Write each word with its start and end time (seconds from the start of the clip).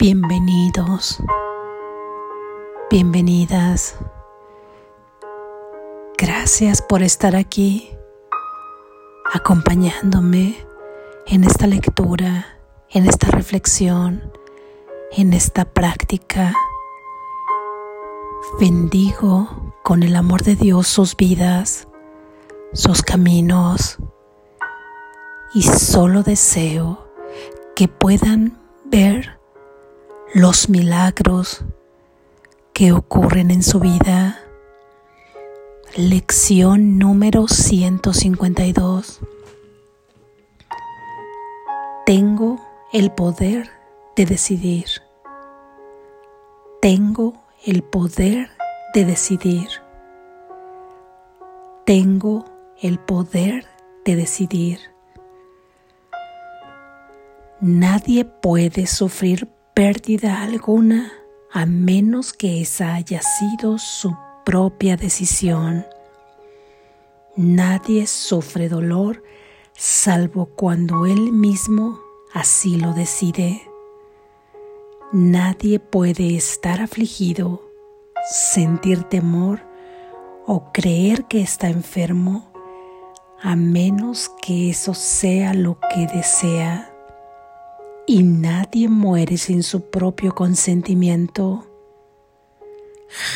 Bienvenidos, 0.00 1.18
bienvenidas. 2.88 3.96
Gracias 6.16 6.82
por 6.82 7.02
estar 7.02 7.34
aquí 7.34 7.90
acompañándome 9.34 10.54
en 11.26 11.42
esta 11.42 11.66
lectura, 11.66 12.46
en 12.90 13.08
esta 13.08 13.26
reflexión, 13.32 14.32
en 15.10 15.32
esta 15.32 15.64
práctica. 15.64 16.54
Bendigo 18.60 19.74
con 19.82 20.04
el 20.04 20.14
amor 20.14 20.44
de 20.44 20.54
Dios 20.54 20.86
sus 20.86 21.16
vidas, 21.16 21.88
sus 22.72 23.02
caminos 23.02 23.98
y 25.54 25.64
solo 25.64 26.22
deseo 26.22 27.04
que 27.74 27.88
puedan 27.88 28.60
ver 28.84 29.37
los 30.34 30.68
milagros 30.68 31.64
que 32.74 32.92
ocurren 32.92 33.50
en 33.50 33.62
su 33.62 33.80
vida. 33.80 34.38
Lección 35.96 36.98
número 36.98 37.48
152. 37.48 39.20
Tengo 42.04 42.60
el 42.92 43.10
poder 43.10 43.70
de 44.16 44.26
decidir. 44.26 44.86
Tengo 46.82 47.42
el 47.64 47.82
poder 47.82 48.50
de 48.94 49.04
decidir. 49.06 49.68
Tengo 51.86 52.44
el 52.82 52.98
poder 52.98 53.66
de 54.04 54.16
decidir. 54.16 54.78
Nadie 57.60 58.24
puede 58.24 58.86
sufrir 58.86 59.48
pérdida 59.78 60.42
alguna 60.42 61.12
a 61.52 61.64
menos 61.64 62.32
que 62.32 62.60
esa 62.62 62.94
haya 62.94 63.22
sido 63.22 63.78
su 63.78 64.12
propia 64.44 64.96
decisión. 64.96 65.86
Nadie 67.36 68.08
sufre 68.08 68.68
dolor 68.68 69.22
salvo 69.74 70.46
cuando 70.46 71.06
él 71.06 71.30
mismo 71.30 72.00
así 72.34 72.76
lo 72.76 72.92
decide. 72.92 73.62
Nadie 75.12 75.78
puede 75.78 76.34
estar 76.34 76.80
afligido, 76.80 77.62
sentir 78.28 79.04
temor 79.04 79.60
o 80.44 80.72
creer 80.72 81.26
que 81.26 81.40
está 81.40 81.68
enfermo 81.68 82.52
a 83.40 83.54
menos 83.54 84.28
que 84.42 84.70
eso 84.70 84.92
sea 84.92 85.54
lo 85.54 85.78
que 85.94 86.08
desea 86.08 86.87
y 88.08 88.22
nadie 88.22 88.88
muere 88.88 89.36
sin 89.36 89.62
su 89.62 89.90
propio 89.90 90.34
consentimiento. 90.34 91.66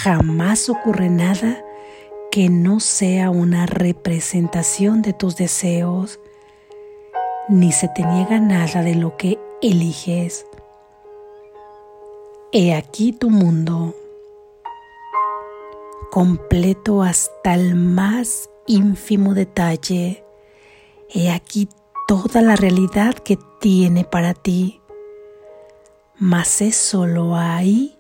Jamás 0.02 0.70
ocurre 0.70 1.10
nada 1.10 1.62
que 2.30 2.48
no 2.48 2.80
sea 2.80 3.28
una 3.28 3.66
representación 3.66 5.02
de 5.02 5.12
tus 5.12 5.36
deseos, 5.36 6.18
ni 7.50 7.70
se 7.70 7.88
te 7.88 8.02
niega 8.02 8.40
nada 8.40 8.82
de 8.82 8.94
lo 8.94 9.18
que 9.18 9.38
eliges. 9.60 10.46
He 12.50 12.74
aquí 12.74 13.12
tu 13.12 13.28
mundo, 13.28 13.94
completo 16.10 17.02
hasta 17.02 17.52
el 17.52 17.74
más 17.74 18.48
ínfimo 18.66 19.34
detalle. 19.34 20.24
He 21.10 21.30
aquí 21.30 21.68
toda 22.08 22.40
la 22.40 22.56
realidad 22.56 23.14
que 23.16 23.36
tiene 23.62 24.02
para 24.02 24.34
ti, 24.34 24.80
mas 26.18 26.60
es 26.60 26.74
solo 26.74 27.36
ahí 27.36 27.96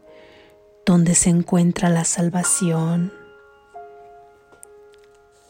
donde 0.84 1.14
se 1.14 1.30
encuentra 1.30 1.88
la 1.88 2.04
salvación. 2.04 3.12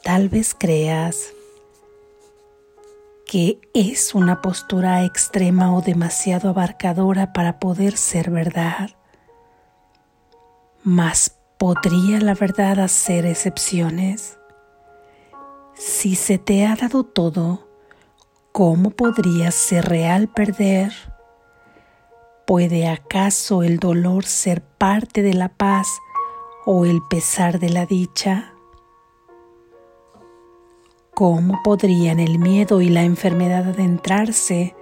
Tal 0.02 0.28
vez 0.28 0.54
creas 0.54 1.32
que 3.26 3.58
es 3.72 4.14
una 4.14 4.42
postura 4.42 5.02
extrema 5.06 5.74
o 5.74 5.80
demasiado 5.80 6.50
abarcadora 6.50 7.32
para 7.32 7.58
poder 7.58 7.96
ser 7.96 8.30
verdad. 8.30 8.90
Mas 10.82 11.38
¿podría 11.56 12.20
la 12.20 12.34
verdad 12.34 12.80
hacer 12.80 13.24
excepciones? 13.24 14.36
Si 15.74 16.16
se 16.16 16.36
te 16.36 16.66
ha 16.66 16.76
dado 16.76 17.02
todo, 17.02 17.71
¿Cómo 18.52 18.90
podría 18.90 19.50
ser 19.50 19.86
real 19.86 20.28
perder? 20.28 20.92
¿Puede 22.46 22.86
acaso 22.86 23.62
el 23.62 23.78
dolor 23.78 24.26
ser 24.26 24.62
parte 24.62 25.22
de 25.22 25.32
la 25.32 25.48
paz 25.48 25.88
o 26.66 26.84
el 26.84 27.00
pesar 27.08 27.58
de 27.60 27.70
la 27.70 27.86
dicha? 27.86 28.52
¿Cómo 31.14 31.62
podrían 31.64 32.20
el 32.20 32.38
miedo 32.38 32.82
y 32.82 32.90
la 32.90 33.04
enfermedad 33.04 33.70
adentrarse 33.70 34.76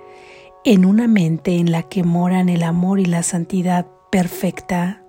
en 0.65 0.85
una 0.85 1.07
mente 1.07 1.55
en 1.55 1.71
la 1.71 1.85
que 1.85 2.03
moran 2.03 2.49
el 2.49 2.65
amor 2.65 2.99
y 2.99 3.05
la 3.05 3.23
santidad 3.23 3.87
perfecta? 4.11 5.05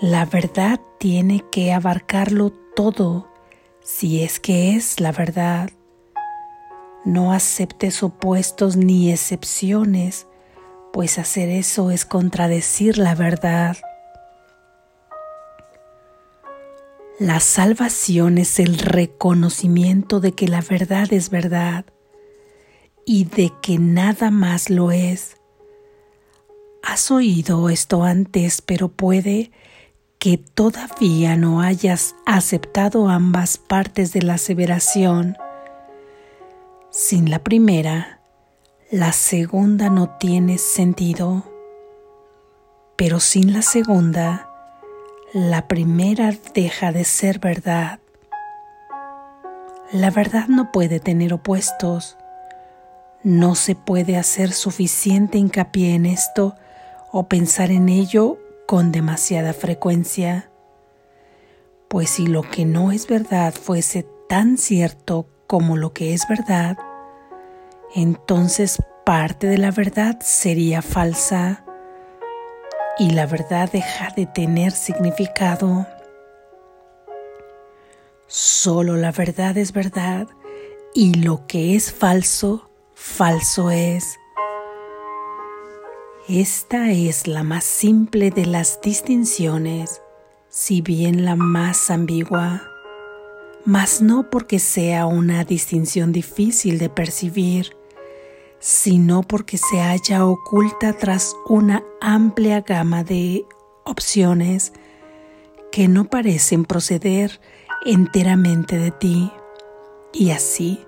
La 0.00 0.24
verdad 0.24 0.80
tiene 0.98 1.44
que 1.52 1.74
abarcarlo 1.74 2.52
todo 2.74 3.28
si 3.82 4.22
es 4.22 4.40
que 4.40 4.76
es 4.76 4.98
la 4.98 5.12
verdad. 5.12 5.68
No 7.04 7.32
aceptes 7.32 8.02
opuestos 8.02 8.76
ni 8.76 9.12
excepciones, 9.12 10.26
pues 10.92 11.18
hacer 11.18 11.50
eso 11.50 11.90
es 11.90 12.04
contradecir 12.04 12.96
la 12.96 13.14
verdad. 13.14 13.76
La 17.18 17.40
salvación 17.40 18.38
es 18.38 18.58
el 18.58 18.78
reconocimiento 18.78 20.20
de 20.20 20.32
que 20.32 20.48
la 20.48 20.62
verdad 20.62 21.12
es 21.12 21.30
verdad 21.30 21.84
y 23.06 23.24
de 23.24 23.52
que 23.60 23.78
nada 23.78 24.30
más 24.30 24.70
lo 24.70 24.90
es. 24.90 25.36
Has 26.82 27.10
oído 27.10 27.68
esto 27.70 28.02
antes, 28.02 28.62
pero 28.62 28.88
puede 28.88 29.52
que 30.18 30.38
todavía 30.38 31.36
no 31.36 31.60
hayas 31.60 32.14
aceptado 32.24 33.08
ambas 33.08 33.58
partes 33.58 34.12
de 34.12 34.22
la 34.22 34.34
aseveración 34.34 35.36
sin 36.96 37.28
la 37.28 37.40
primera, 37.40 38.20
la 38.88 39.10
segunda 39.10 39.90
no 39.90 40.10
tiene 40.10 40.58
sentido, 40.58 41.42
pero 42.94 43.18
sin 43.18 43.52
la 43.52 43.62
segunda, 43.62 44.48
la 45.32 45.66
primera 45.66 46.32
deja 46.54 46.92
de 46.92 47.02
ser 47.02 47.40
verdad. 47.40 47.98
La 49.90 50.12
verdad 50.12 50.46
no 50.46 50.70
puede 50.70 51.00
tener 51.00 51.34
opuestos. 51.34 52.16
No 53.24 53.56
se 53.56 53.74
puede 53.74 54.16
hacer 54.16 54.52
suficiente 54.52 55.36
hincapié 55.36 55.96
en 55.96 56.06
esto 56.06 56.54
o 57.10 57.26
pensar 57.26 57.72
en 57.72 57.88
ello 57.88 58.38
con 58.68 58.92
demasiada 58.92 59.52
frecuencia. 59.52 60.48
Pues 61.88 62.10
si 62.10 62.28
lo 62.28 62.42
que 62.42 62.64
no 62.64 62.92
es 62.92 63.08
verdad 63.08 63.52
fuese 63.52 64.06
tan 64.28 64.58
cierto 64.58 65.26
como 65.46 65.76
lo 65.76 65.92
que 65.92 66.14
es 66.14 66.26
verdad, 66.28 66.76
entonces 67.94 68.78
parte 69.04 69.46
de 69.46 69.58
la 69.58 69.70
verdad 69.70 70.18
sería 70.20 70.82
falsa 70.82 71.64
y 72.98 73.10
la 73.10 73.26
verdad 73.26 73.70
deja 73.70 74.10
de 74.16 74.26
tener 74.26 74.72
significado. 74.72 75.86
Solo 78.26 78.96
la 78.96 79.12
verdad 79.12 79.56
es 79.58 79.72
verdad 79.72 80.26
y 80.94 81.14
lo 81.14 81.46
que 81.46 81.76
es 81.76 81.92
falso, 81.92 82.70
falso 82.94 83.70
es. 83.70 84.18
Esta 86.28 86.90
es 86.90 87.26
la 87.26 87.42
más 87.42 87.64
simple 87.64 88.30
de 88.30 88.46
las 88.46 88.80
distinciones, 88.80 90.00
si 90.48 90.80
bien 90.80 91.24
la 91.24 91.36
más 91.36 91.90
ambigua 91.90 92.73
mas 93.64 94.02
no 94.02 94.28
porque 94.30 94.58
sea 94.58 95.06
una 95.06 95.44
distinción 95.44 96.12
difícil 96.12 96.78
de 96.78 96.90
percibir, 96.90 97.76
sino 98.58 99.22
porque 99.22 99.58
se 99.58 99.80
halla 99.80 100.26
oculta 100.26 100.92
tras 100.92 101.34
una 101.46 101.82
amplia 102.00 102.60
gama 102.60 103.04
de 103.04 103.46
opciones 103.84 104.72
que 105.72 105.88
no 105.88 106.04
parecen 106.04 106.64
proceder 106.64 107.40
enteramente 107.84 108.78
de 108.78 108.90
ti. 108.90 109.32
Y 110.12 110.30
así, 110.30 110.80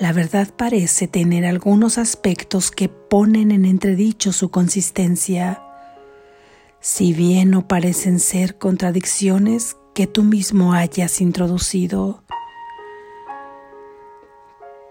la 0.00 0.12
verdad 0.12 0.48
parece 0.54 1.08
tener 1.08 1.44
algunos 1.44 1.98
aspectos 1.98 2.70
que 2.70 2.88
ponen 2.88 3.50
en 3.50 3.64
entredicho 3.64 4.32
su 4.32 4.50
consistencia, 4.50 5.62
si 6.80 7.12
bien 7.12 7.50
no 7.50 7.68
parecen 7.68 8.20
ser 8.20 8.58
contradicciones 8.58 9.76
que 9.96 10.06
tú 10.06 10.24
mismo 10.24 10.74
hayas 10.74 11.22
introducido. 11.22 12.22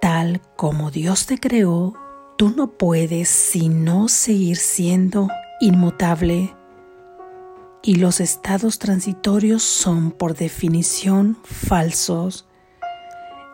Tal 0.01 0.41
como 0.55 0.89
Dios 0.89 1.27
te 1.27 1.37
creó, 1.37 1.93
tú 2.39 2.49
no 2.49 2.71
puedes 2.71 3.29
sino 3.29 4.07
seguir 4.07 4.57
siendo 4.57 5.27
inmutable 5.61 6.55
y 7.83 7.97
los 7.97 8.19
estados 8.19 8.79
transitorios 8.79 9.61
son 9.61 10.09
por 10.09 10.35
definición 10.35 11.37
falsos. 11.43 12.47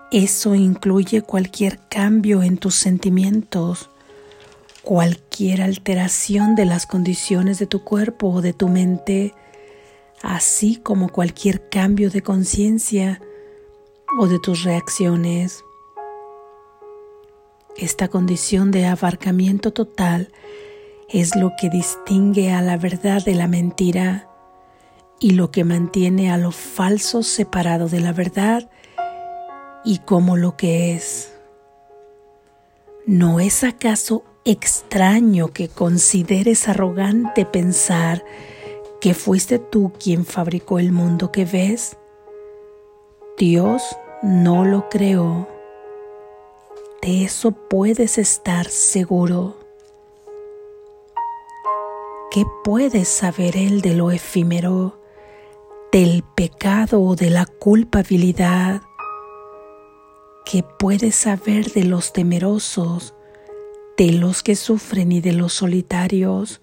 Eso 0.10 0.56
incluye 0.56 1.22
cualquier 1.22 1.80
cambio 1.90 2.44
en 2.44 2.60
tus 2.60 2.76
sentimientos, 2.76 3.90
cualquier 4.84 5.64
alteración 5.64 6.56
de 6.56 6.64
las 6.64 6.86
condiciones 6.86 7.60
de 7.60 7.68
tu 7.68 7.84
cuerpo 7.84 8.30
o 8.30 8.42
de 8.42 8.54
tu 8.54 8.70
mente, 8.70 9.34
así 10.24 10.78
como 10.78 11.10
cualquier 11.10 11.70
cambio 11.70 12.10
de 12.10 12.22
conciencia 12.22 13.22
o 14.20 14.28
de 14.28 14.40
tus 14.40 14.64
reacciones. 14.64 15.64
Esta 17.78 18.10
condición 18.10 18.72
de 18.72 18.86
abarcamiento 18.86 19.72
total 19.72 20.32
es 21.10 21.36
lo 21.36 21.54
que 21.60 21.70
distingue 21.70 22.52
a 22.52 22.62
la 22.62 22.78
verdad 22.78 23.24
de 23.24 23.36
la 23.36 23.48
mentira 23.48 24.30
y 25.20 25.32
lo 25.32 25.52
que 25.52 25.64
mantiene 25.64 26.32
a 26.32 26.38
lo 26.38 26.52
falso 26.52 27.24
separado 27.24 27.88
de 27.88 28.00
la 28.00 28.12
verdad 28.12 28.70
y 29.84 30.00
como 30.00 30.36
lo 30.36 30.58
que 30.58 30.94
es. 30.96 31.34
¿No 33.06 33.40
es 33.40 33.64
acaso 33.64 34.24
extraño 34.46 35.50
que 35.54 35.70
consideres 35.70 36.68
arrogante 36.68 37.46
pensar 37.46 38.24
que 39.02 39.16
fuiste 39.16 39.58
tú 39.58 39.92
quien 40.00 40.26
fabricó 40.26 40.78
el 40.78 40.92
mundo 40.92 41.32
que 41.32 41.44
ves? 41.44 41.98
Dios 43.36 43.82
no 44.22 44.64
lo 44.64 44.90
creó. 44.90 45.48
De 47.02 47.24
eso 47.24 47.52
puedes 47.52 48.20
estar 48.20 48.68
seguro. 48.70 49.58
¿Qué 52.30 52.46
puedes 52.64 53.08
saber 53.08 53.58
Él 53.58 53.82
de 53.82 53.96
lo 53.96 54.12
efímero, 54.12 55.02
del 55.92 56.24
pecado 56.36 57.02
o 57.02 57.16
de 57.16 57.32
la 57.32 57.48
culpabilidad? 57.48 58.84
¿Qué 60.46 60.64
puedes 60.64 61.16
saber 61.16 61.72
de 61.72 61.86
los 61.86 62.14
temerosos, 62.14 63.16
de 63.98 64.12
los 64.12 64.44
que 64.44 64.56
sufren 64.56 65.12
y 65.12 65.22
de 65.22 65.34
los 65.34 65.54
solitarios? 65.54 66.62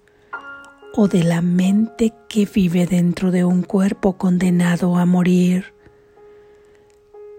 O 0.95 1.07
de 1.07 1.23
la 1.23 1.41
mente 1.41 2.13
que 2.27 2.45
vive 2.45 2.85
dentro 2.85 3.31
de 3.31 3.45
un 3.45 3.63
cuerpo 3.63 4.17
condenado 4.17 4.97
a 4.97 5.05
morir. 5.05 5.73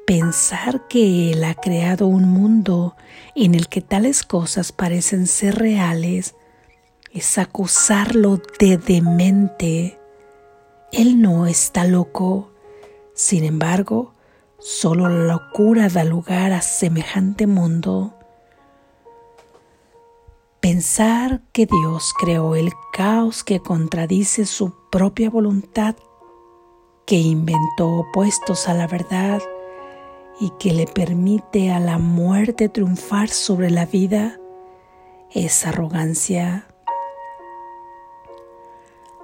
Pensar 0.07 0.89
que 0.89 1.33
Él 1.33 1.45
ha 1.45 1.55
creado 1.55 2.07
un 2.07 2.29
mundo 2.29 2.97
en 3.35 3.55
el 3.55 3.69
que 3.69 3.81
tales 3.81 4.23
cosas 4.23 4.73
parecen 4.73 5.27
ser 5.27 5.57
reales 5.57 6.35
es 7.13 7.39
acusarlo 7.39 8.41
de 8.59 8.77
demente. 8.77 9.99
Él 10.93 11.21
no 11.21 11.47
está 11.47 11.85
loco. 11.85 12.53
Sin 13.15 13.45
embargo, 13.45 14.15
solo 14.59 15.09
la 15.09 15.35
locura 15.35 15.89
da 15.89 16.05
lugar 16.05 16.53
a 16.53 16.63
semejante 16.63 17.47
mundo. 17.47 18.15
Pensar 20.61 21.41
que 21.53 21.65
Dios 21.65 22.13
creó 22.13 22.55
el 22.55 22.71
caos 22.93 23.45
que 23.45 23.61
contradice 23.61 24.45
su 24.45 24.75
propia 24.91 25.31
voluntad, 25.31 25.97
que 27.07 27.17
inventó 27.17 27.89
opuestos 27.89 28.69
a 28.69 28.75
la 28.75 28.87
verdad 28.87 29.41
y 30.39 30.51
que 30.59 30.75
le 30.75 30.87
permite 30.87 31.73
a 31.73 31.81
la 31.81 31.97
muerte 31.97 32.69
triunfar 32.69 33.31
sobre 33.31 33.71
la 33.71 33.87
vida, 33.87 34.39
es 35.31 35.67
arrogancia. 35.67 36.67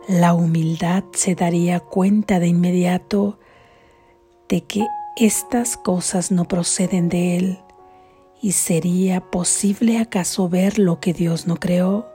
La 0.08 0.32
humildad 0.32 1.04
se 1.12 1.34
daría 1.34 1.80
cuenta 1.80 2.40
de 2.40 2.46
inmediato 2.46 3.38
de 4.48 4.64
que 4.64 4.86
estas 5.16 5.76
cosas 5.76 6.30
no 6.30 6.48
proceden 6.48 7.10
de 7.10 7.36
Él 7.36 7.65
¿Y 8.46 8.52
sería 8.52 9.22
posible 9.22 9.98
acaso 9.98 10.48
ver 10.48 10.78
lo 10.78 11.00
que 11.00 11.12
Dios 11.12 11.48
no 11.48 11.56
creó? 11.56 12.06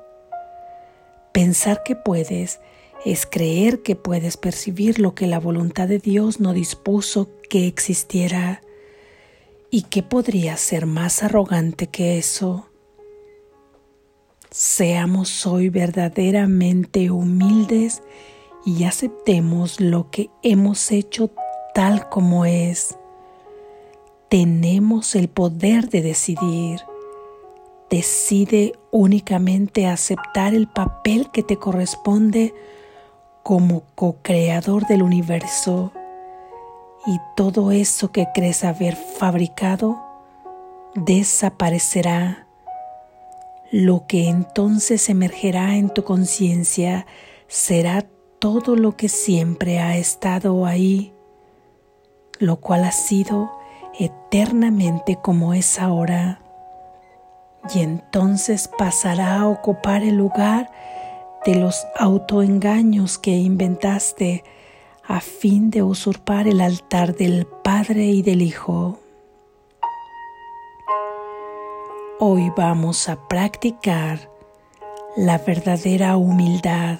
Pensar 1.33 1.83
que 1.83 1.97
puedes 1.97 2.61
es 3.03 3.25
creer 3.25 3.81
que 3.81 3.97
puedes 3.97 4.37
percibir 4.37 4.97
lo 4.97 5.13
que 5.13 5.27
la 5.27 5.41
voluntad 5.41 5.89
de 5.89 5.99
Dios 5.99 6.39
no 6.39 6.53
dispuso 6.53 7.27
que 7.49 7.67
existiera. 7.67 8.61
¿Y 9.69 9.81
qué 9.81 10.03
podría 10.03 10.55
ser 10.55 10.85
más 10.85 11.21
arrogante 11.21 11.87
que 11.87 12.17
eso? 12.17 12.69
Seamos 14.49 15.45
hoy 15.45 15.67
verdaderamente 15.67 17.11
humildes 17.11 18.03
y 18.65 18.85
aceptemos 18.85 19.81
lo 19.81 20.09
que 20.11 20.29
hemos 20.43 20.93
hecho 20.93 21.29
tal 21.73 22.07
como 22.07 22.45
es 22.45 22.95
tenemos 24.31 25.13
el 25.15 25.27
poder 25.27 25.89
de 25.89 26.01
decidir. 26.01 26.79
Decide 27.89 28.71
únicamente 28.89 29.87
aceptar 29.87 30.53
el 30.53 30.69
papel 30.69 31.29
que 31.31 31.43
te 31.43 31.57
corresponde 31.57 32.53
como 33.43 33.83
co-creador 33.93 34.87
del 34.87 35.03
universo 35.03 35.91
y 37.05 37.19
todo 37.35 37.73
eso 37.73 38.13
que 38.13 38.27
crees 38.33 38.63
haber 38.63 38.95
fabricado 38.95 40.01
desaparecerá. 40.95 42.47
Lo 43.69 44.07
que 44.07 44.29
entonces 44.29 45.09
emergerá 45.09 45.75
en 45.75 45.89
tu 45.89 46.05
conciencia 46.05 47.05
será 47.49 48.05
todo 48.39 48.77
lo 48.77 48.95
que 48.95 49.09
siempre 49.09 49.79
ha 49.79 49.97
estado 49.97 50.65
ahí, 50.65 51.11
lo 52.39 52.61
cual 52.61 52.85
ha 52.85 52.93
sido 52.93 53.59
eternamente 53.99 55.17
como 55.21 55.53
es 55.53 55.79
ahora, 55.79 56.41
y 57.73 57.79
entonces 57.79 58.69
pasará 58.77 59.41
a 59.41 59.47
ocupar 59.47 60.03
el 60.03 60.15
lugar 60.15 60.71
de 61.45 61.55
los 61.55 61.85
autoengaños 61.97 63.17
que 63.17 63.31
inventaste 63.31 64.43
a 65.03 65.19
fin 65.19 65.71
de 65.71 65.83
usurpar 65.83 66.47
el 66.47 66.61
altar 66.61 67.15
del 67.15 67.45
Padre 67.45 68.05
y 68.05 68.21
del 68.21 68.41
Hijo. 68.41 68.99
Hoy 72.19 72.51
vamos 72.55 73.09
a 73.09 73.27
practicar 73.27 74.29
la 75.17 75.39
verdadera 75.39 76.17
humildad, 76.17 76.99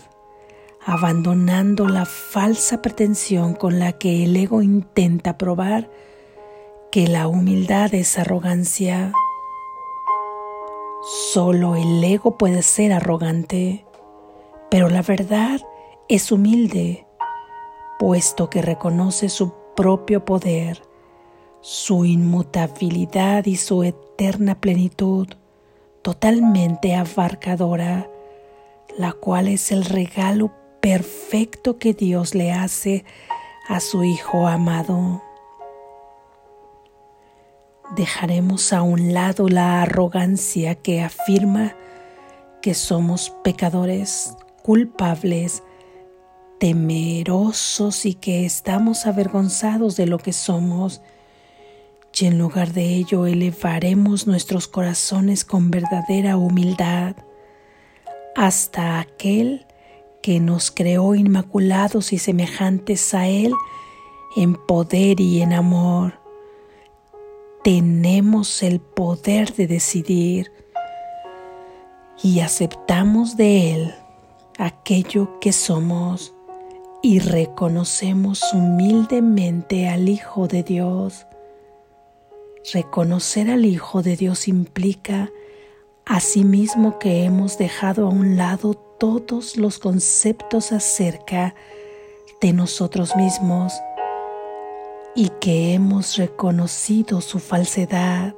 abandonando 0.84 1.88
la 1.88 2.06
falsa 2.06 2.82
pretensión 2.82 3.54
con 3.54 3.78
la 3.78 3.94
que 3.94 4.24
el 4.24 4.36
ego 4.36 4.64
intenta 4.64 5.38
probar 5.38 5.90
que 6.92 7.08
la 7.08 7.30
humildad 7.30 7.94
es 7.94 8.20
arrogancia. 8.20 9.14
Solo 11.32 11.78
el 11.78 12.04
ego 12.04 12.38
puede 12.38 12.62
ser 12.64 12.92
arrogante, 12.92 13.86
pero 14.70 14.90
la 14.90 15.02
verdad 15.02 15.62
es 16.10 16.34
humilde, 16.34 17.08
puesto 17.98 18.50
que 18.50 18.62
reconoce 18.62 19.30
su 19.30 19.54
propio 19.74 20.26
poder, 20.26 20.84
su 21.62 22.04
inmutabilidad 22.04 23.46
y 23.46 23.56
su 23.56 23.84
eterna 23.84 24.60
plenitud, 24.60 25.30
totalmente 26.02 26.94
abarcadora, 26.94 28.10
la 28.98 29.14
cual 29.14 29.48
es 29.48 29.72
el 29.72 29.86
regalo 29.86 30.52
perfecto 30.82 31.78
que 31.78 31.94
Dios 31.94 32.36
le 32.36 32.52
hace 32.52 33.06
a 33.70 33.80
su 33.80 34.04
Hijo 34.04 34.46
amado 34.48 35.22
dejaremos 37.96 38.74
a 38.74 38.82
un 38.82 39.14
lado 39.14 39.48
la 39.48 39.82
arrogancia 39.82 40.76
que 40.76 41.02
afirma 41.02 41.76
que 42.62 42.74
somos 42.74 43.34
pecadores, 43.44 44.36
culpables, 44.64 45.64
temerosos 46.60 48.06
y 48.06 48.14
que 48.14 48.46
estamos 48.46 49.06
avergonzados 49.08 49.96
de 49.96 50.06
lo 50.06 50.20
que 50.20 50.32
somos. 50.32 51.02
Y 52.14 52.26
en 52.26 52.38
lugar 52.38 52.72
de 52.72 52.86
ello 52.86 53.26
elevaremos 53.26 54.28
nuestros 54.28 54.68
corazones 54.68 55.44
con 55.44 55.72
verdadera 55.72 56.38
humildad 56.38 57.16
hasta 58.36 59.00
aquel 59.00 59.66
que 60.22 60.40
nos 60.40 60.70
creó 60.70 61.16
inmaculados 61.16 62.14
y 62.14 62.20
semejantes 62.20 63.16
a 63.16 63.28
Él 63.28 63.54
en 64.36 64.54
poder 64.54 65.20
y 65.20 65.42
en 65.42 65.54
amor 65.54 66.21
tenemos 67.64 68.64
el 68.64 68.80
poder 68.80 69.54
de 69.54 69.68
decidir 69.68 70.52
y 72.24 72.40
aceptamos 72.40 73.38
de 73.38 73.74
Él 73.74 73.96
aquello 74.58 75.40
que 75.40 75.54
somos 75.54 76.34
y 77.04 77.20
reconocemos 77.20 78.42
humildemente 78.54 79.90
al 79.90 80.10
Hijo 80.10 80.48
de 80.48 80.64
Dios. 80.64 81.26
Reconocer 82.74 83.50
al 83.50 83.66
Hijo 83.66 84.02
de 84.04 84.16
Dios 84.16 84.48
implica 84.48 85.32
Asimismo 86.06 87.00
que 87.00 87.24
hemos 87.24 87.58
dejado 87.58 88.08
a 88.08 88.10
un 88.10 88.36
lado 88.36 88.74
todos 88.74 89.56
los 89.56 89.80
conceptos 89.80 90.72
acerca 90.72 91.56
de 92.42 92.54
nosotros 92.54 93.16
mismos 93.16 93.72
y 95.16 95.30
que 95.42 95.74
hemos 95.74 96.18
reconocido 96.18 97.22
su 97.22 97.40
falsedad, 97.40 98.36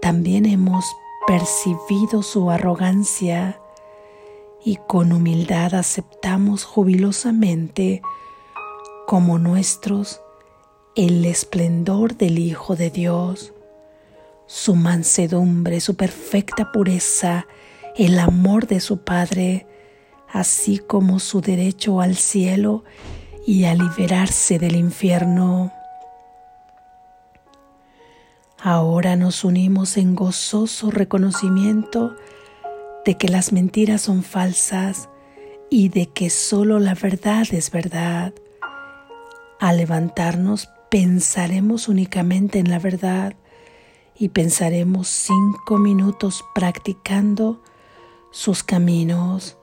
también 0.00 0.44
hemos 0.44 0.84
percibido 1.26 2.22
su 2.22 2.50
arrogancia 2.50 3.60
y 4.64 4.76
con 4.86 5.12
humildad 5.12 5.74
aceptamos 5.74 6.64
jubilosamente 6.64 8.02
como 9.06 9.38
nuestros 9.38 10.20
el 10.94 11.24
esplendor 11.24 12.16
del 12.16 12.38
Hijo 12.38 12.76
de 12.76 12.90
Dios, 12.90 13.52
su 14.46 14.76
mansedumbre, 14.76 15.80
su 15.80 15.96
perfecta 15.96 16.70
pureza, 16.70 17.46
el 17.96 18.18
amor 18.18 18.66
de 18.66 18.80
su 18.80 18.98
Padre, 18.98 19.66
así 20.28 20.78
como 20.78 21.18
su 21.18 21.40
derecho 21.40 22.00
al 22.00 22.16
cielo 22.16 22.84
y 23.46 23.64
a 23.64 23.74
liberarse 23.74 24.58
del 24.58 24.76
infierno. 24.76 25.72
Ahora 28.58 29.16
nos 29.16 29.44
unimos 29.44 29.96
en 29.98 30.14
gozoso 30.14 30.90
reconocimiento 30.90 32.16
de 33.04 33.18
que 33.18 33.28
las 33.28 33.52
mentiras 33.52 34.02
son 34.02 34.22
falsas 34.22 35.10
y 35.70 35.90
de 35.90 36.06
que 36.06 36.30
solo 36.30 36.78
la 36.78 36.94
verdad 36.94 37.46
es 37.50 37.70
verdad. 37.70 38.32
Al 39.60 39.76
levantarnos 39.76 40.70
pensaremos 40.90 41.88
únicamente 41.88 42.58
en 42.58 42.70
la 42.70 42.78
verdad 42.78 43.34
y 44.16 44.28
pensaremos 44.28 45.08
cinco 45.08 45.76
minutos 45.78 46.44
practicando 46.54 47.62
sus 48.30 48.62
caminos, 48.62 49.58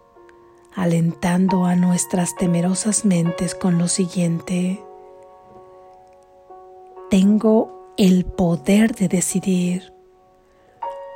alentando 0.73 1.65
a 1.65 1.75
nuestras 1.75 2.35
temerosas 2.35 3.05
mentes 3.05 3.55
con 3.55 3.77
lo 3.77 3.87
siguiente. 3.87 4.83
Tengo 7.09 7.93
el 7.97 8.25
poder 8.25 8.95
de 8.95 9.07
decidir. 9.07 9.93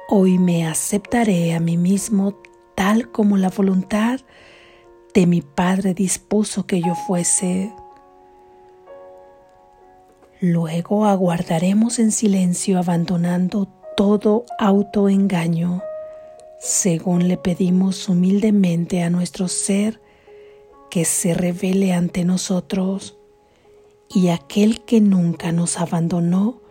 Hoy 0.10 0.38
me 0.38 0.68
aceptaré 0.68 1.54
a 1.56 1.60
mí 1.60 1.78
mismo 1.78 2.36
tal 2.76 3.12
como 3.12 3.38
la 3.38 3.50
voluntad 3.50 4.20
de 5.14 5.26
mi 5.26 5.42
Padre 5.42 5.94
dispuso 5.94 6.68
que 6.68 6.82
yo 6.82 6.94
fuese. 7.08 7.74
Luego 10.42 11.06
aguardaremos 11.06 11.98
en 12.00 12.12
silencio 12.12 12.78
abandonando 12.78 13.68
todo 13.96 14.46
autoengaño 14.60 15.82
según 16.60 17.28
le 17.28 17.38
pedimos 17.38 18.10
humildemente 18.10 19.04
a 19.04 19.10
nuestro 19.10 19.48
ser 19.48 20.02
que 20.90 21.06
se 21.06 21.34
revele 21.34 21.94
ante 21.94 22.24
nosotros, 22.24 23.18
y 24.10 24.30
aquel 24.30 24.86
que 24.86 25.02
nunca 25.02 25.52
nos 25.52 25.80
abandonó 25.80 26.62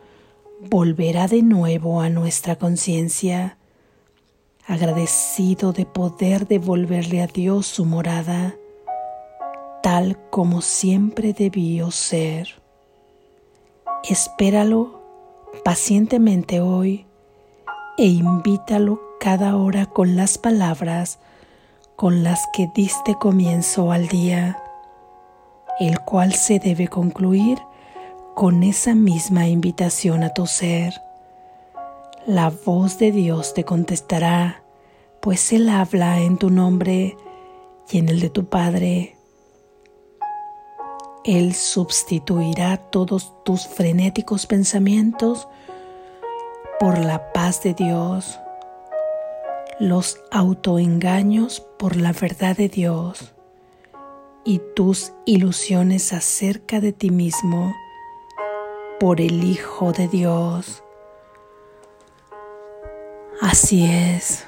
volverá 0.61 1.29
de 1.29 1.43
nuevo 1.43 2.01
a 2.01 2.09
nuestra 2.09 2.57
conciencia, 2.57 3.59
agradecido 4.67 5.73
de 5.73 5.85
poder 5.85 6.47
devolverle 6.47 7.21
a 7.21 7.27
Dios 7.27 7.67
su 7.67 7.85
morada, 7.85 8.57
tal 9.83 10.19
como 10.31 10.63
siempre 10.63 11.35
debió 11.35 11.91
ser. 11.91 12.49
Espéralo 14.09 15.03
pacientemente 15.65 16.61
hoy 16.61 17.07
e 17.99 18.07
invítalo 18.07 19.14
cada 19.25 19.57
hora 19.57 19.87
con 19.87 20.17
las 20.17 20.37
palabras 20.37 21.19
con 21.97 22.23
las 22.23 22.47
que 22.53 22.69
diste 22.75 23.15
comienzo 23.15 23.91
al 23.91 24.07
día, 24.07 24.63
el 25.81 25.99
cual 26.01 26.35
se 26.35 26.59
debe 26.59 26.89
concluir 26.89 27.59
con 28.35 28.63
esa 28.63 28.95
misma 28.95 29.49
invitación 29.49 30.25
a 30.25 30.35
tu 30.35 30.47
ser. 30.47 30.93
La 32.27 32.51
voz 32.51 32.99
de 32.99 33.13
Dios 33.13 33.55
te 33.55 33.65
contestará, 33.65 34.63
pues 35.23 35.55
Él 35.55 35.71
habla 35.71 36.21
en 36.21 36.37
tu 36.37 36.51
nombre 36.51 37.17
y 37.91 37.97
en 37.97 38.11
el 38.11 38.21
de 38.21 38.29
tu 38.29 38.45
Padre. 38.45 39.17
Él 41.25 41.55
sustituirá 41.55 42.77
todos 42.77 43.33
tus 43.43 43.67
frenéticos 43.67 44.47
pensamientos 44.47 45.49
por 46.79 46.99
la 46.99 47.33
paz 47.33 47.63
de 47.63 47.73
Dios 47.73 48.39
los 49.81 50.21
autoengaños 50.31 51.61
por 51.79 51.97
la 51.97 52.13
verdad 52.13 52.57
de 52.57 52.69
Dios 52.69 53.35
y 54.45 54.61
tus 54.77 55.13
ilusiones 55.25 56.13
acerca 56.13 56.81
de 56.81 56.93
ti 56.93 57.11
mismo 57.11 57.75
por 59.01 59.21
el 59.21 59.43
Hijo 59.43 59.93
de 59.93 60.09
Dios. 60.09 60.83
Así 63.41 63.85
es. 63.85 64.47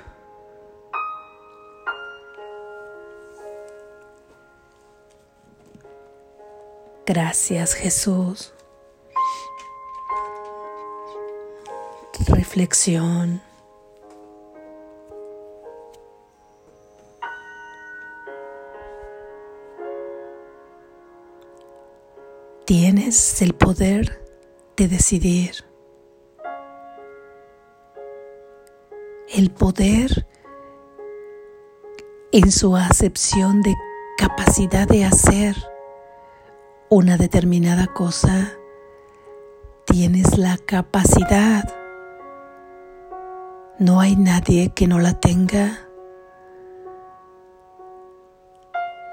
Gracias 7.06 7.74
Jesús. 7.74 8.52
Reflexión. 12.26 13.45
Tienes 22.66 23.42
el 23.42 23.54
poder 23.54 24.20
de 24.76 24.88
decidir. 24.88 25.52
El 29.32 29.52
poder 29.52 30.26
en 32.32 32.50
su 32.50 32.74
acepción 32.74 33.62
de 33.62 33.72
capacidad 34.18 34.88
de 34.88 35.04
hacer 35.04 35.54
una 36.90 37.16
determinada 37.16 37.86
cosa. 37.86 38.50
Tienes 39.86 40.36
la 40.36 40.58
capacidad. 40.58 41.72
No 43.78 44.00
hay 44.00 44.16
nadie 44.16 44.72
que 44.74 44.88
no 44.88 44.98
la 44.98 45.20
tenga. 45.20 45.88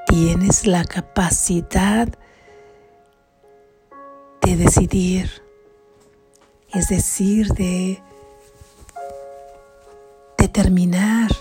Tienes 0.07 0.65
la 0.65 0.83
capacidad 0.85 2.17
de 4.45 4.57
decidir, 4.57 5.41
es 6.73 6.89
decir, 6.89 7.47
de 7.53 8.01
determinar 10.37 11.31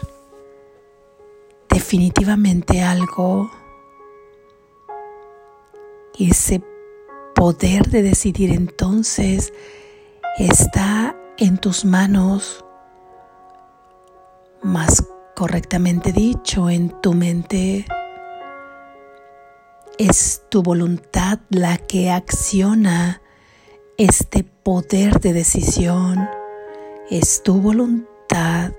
definitivamente 1.69 2.83
algo. 2.83 3.51
Ese 6.19 6.63
poder 7.35 7.89
de 7.89 8.03
decidir 8.03 8.53
entonces 8.53 9.53
está 10.39 11.17
en 11.39 11.59
tus 11.59 11.85
manos, 11.85 12.65
más 14.63 15.05
correctamente 15.35 16.13
dicho, 16.13 16.71
en 16.71 16.91
tu 17.01 17.15
mente. 17.15 17.85
Es 20.05 20.43
tu 20.49 20.65
voluntad 20.65 21.39
la 21.49 21.79
que 21.79 22.11
acciona 22.11 23.23
este 23.99 24.43
poder 24.43 25.21
de 25.21 25.33
decisión. 25.33 26.29
Es 27.09 27.45
tu 27.45 27.61
voluntad 27.61 28.73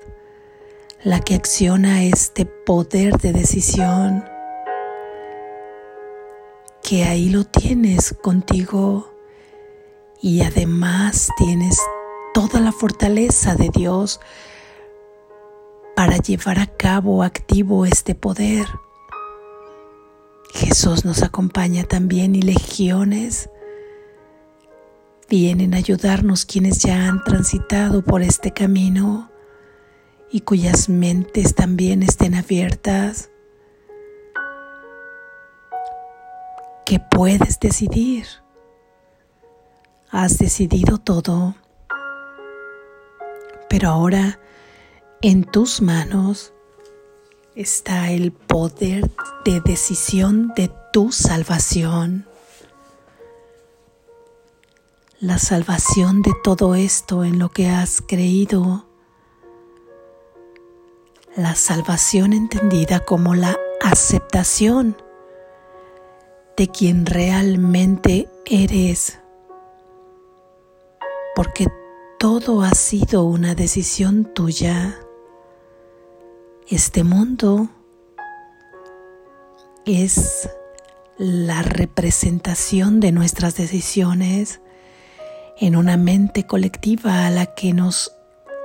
la 1.01 1.21
que 1.21 1.35
acciona 1.35 2.03
este 2.03 2.45
poder 2.45 3.19
de 3.19 3.31
decisión. 3.31 4.25
Que 6.81 7.05
ahí 7.05 7.29
lo 7.29 7.45
tienes 7.45 8.13
contigo 8.21 9.09
y 10.21 10.41
además 10.41 11.29
tienes 11.37 11.79
toda 12.33 12.59
la 12.59 12.73
fortaleza 12.73 13.55
de 13.55 13.69
Dios 13.69 14.19
para 15.95 16.17
llevar 16.17 16.59
a 16.59 16.67
cabo 16.67 17.23
activo 17.23 17.85
este 17.85 18.13
poder. 18.13 18.67
Jesús 20.53 21.03
nos 21.03 21.23
acompaña 21.23 21.83
también 21.83 22.35
y 22.35 22.41
legiones 22.43 23.49
vienen 25.27 25.73
a 25.73 25.77
ayudarnos 25.77 26.45
quienes 26.45 26.77
ya 26.77 27.07
han 27.07 27.23
transitado 27.23 28.03
por 28.03 28.21
este 28.21 28.51
camino 28.51 29.31
y 30.31 30.41
cuyas 30.41 30.89
mentes 30.89 31.55
también 31.55 32.03
estén 32.03 32.35
abiertas. 32.35 33.31
Que 36.85 36.99
puedes 36.99 37.59
decidir. 37.59 38.27
Has 40.11 40.37
decidido 40.37 40.99
todo. 40.99 41.55
Pero 43.69 43.89
ahora 43.89 44.39
En 45.23 45.45
tus 45.45 45.81
manos 45.81 46.52
está 47.55 48.09
el 48.11 48.31
poder 48.31 49.11
de 49.45 49.61
decisión 49.61 50.53
de 50.55 50.71
tu 50.91 51.11
salvación. 51.11 52.25
La 55.19 55.37
salvación 55.37 56.21
de 56.21 56.33
todo 56.43 56.75
esto 56.75 57.23
en 57.23 57.39
lo 57.39 57.49
que 57.49 57.69
has 57.69 58.01
creído. 58.01 58.85
La 61.35 61.55
salvación 61.55 62.33
entendida 62.33 62.99
como 62.99 63.35
la 63.35 63.57
aceptación 63.81 64.97
de 66.57 66.67
quien 66.67 67.05
realmente 67.05 68.29
eres. 68.45 69.19
Porque 71.35 71.67
todo 72.19 72.61
ha 72.61 72.71
sido 72.71 73.23
una 73.23 73.55
decisión 73.55 74.25
tuya. 74.25 74.99
Este 76.73 77.03
mundo 77.03 77.69
es 79.85 80.49
la 81.19 81.61
representación 81.61 82.99
de 82.99 83.11
nuestras 83.11 83.55
decisiones 83.55 84.59
en 85.59 85.75
una 85.75 85.97
mente 85.97 86.47
colectiva 86.47 87.27
a 87.27 87.29
la 87.29 87.53
que 87.53 87.73
nos 87.73 88.11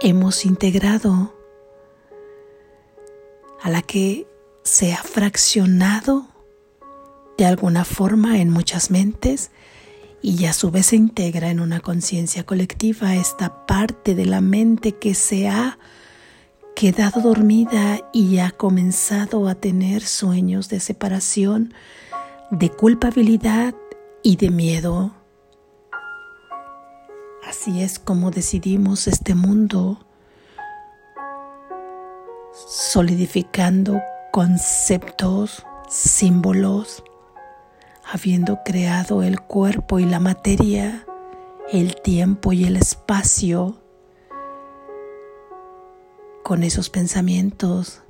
hemos 0.01 0.47
integrado, 0.47 1.37
a 3.61 3.69
la 3.69 3.83
que 3.83 4.27
se 4.65 4.95
ha 4.95 5.03
fraccionado 5.03 6.29
de 7.37 7.45
alguna 7.45 7.85
forma 7.85 8.41
en 8.41 8.49
muchas 8.49 8.91
mentes 8.91 9.51
y 10.23 10.47
a 10.47 10.55
su 10.55 10.71
vez 10.71 10.87
se 10.87 10.97
integra 10.97 11.51
en 11.51 11.61
una 11.61 11.81
conciencia 11.81 12.47
colectiva 12.47 13.17
esta 13.17 13.67
parte 13.67 14.15
de 14.15 14.25
la 14.25 14.41
mente 14.41 14.93
que 14.93 15.13
se 15.13 15.47
ha 15.47 15.79
quedado 16.79 17.21
dormida 17.21 17.99
y 18.13 18.39
ha 18.39 18.53
comenzado 18.53 19.49
a 19.49 19.57
tener 19.57 20.01
sueños 20.01 20.69
de 20.69 20.79
separación, 20.79 21.75
de 22.53 22.71
culpabilidad 22.71 23.75
y 24.23 24.37
de 24.37 24.51
miedo. 24.51 25.11
Así 27.45 27.83
es 27.83 27.99
como 27.99 28.31
decidimos 28.31 29.09
este 29.09 29.35
mundo, 29.35 30.07
solidificando 32.69 34.01
conceptos, 34.31 35.67
símbolos, 35.89 37.03
habiendo 38.05 38.61
creado 38.65 39.25
el 39.25 39.41
cuerpo 39.41 39.99
y 39.99 40.05
la 40.05 40.21
materia, 40.21 41.05
el 41.73 42.01
tiempo 42.01 42.53
y 42.53 42.67
el 42.67 42.77
espacio, 42.77 43.81
con 46.49 46.63
esos 46.63 46.89
pensamientos 46.89 48.01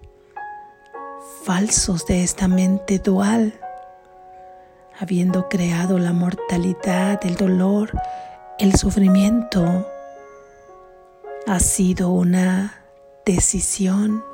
falsos 1.42 2.06
de 2.06 2.22
esta 2.22 2.46
mente 2.46 3.00
dual, 3.00 3.58
habiendo 4.96 5.48
creado 5.48 5.98
la 5.98 6.12
mortalidad, 6.12 7.18
el 7.26 7.34
dolor, 7.34 7.90
el 8.60 8.76
sufrimiento, 8.76 9.90
ha 11.48 11.58
sido 11.58 12.10
una 12.10 12.80
decisión 13.26 14.24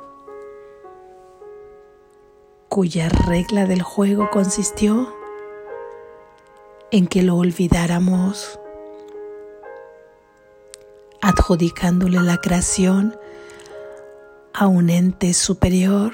cuya 2.69 3.09
regla 3.09 3.65
del 3.65 3.81
juego 3.81 4.29
consistió 4.29 5.15
en 6.91 7.07
que 7.07 7.23
lo 7.23 7.37
olvidáramos, 7.37 8.59
adjudicándole 11.23 12.21
la 12.21 12.37
creación 12.37 13.17
a 14.57 14.67
un 14.67 14.89
ente 14.89 15.33
superior, 15.33 16.13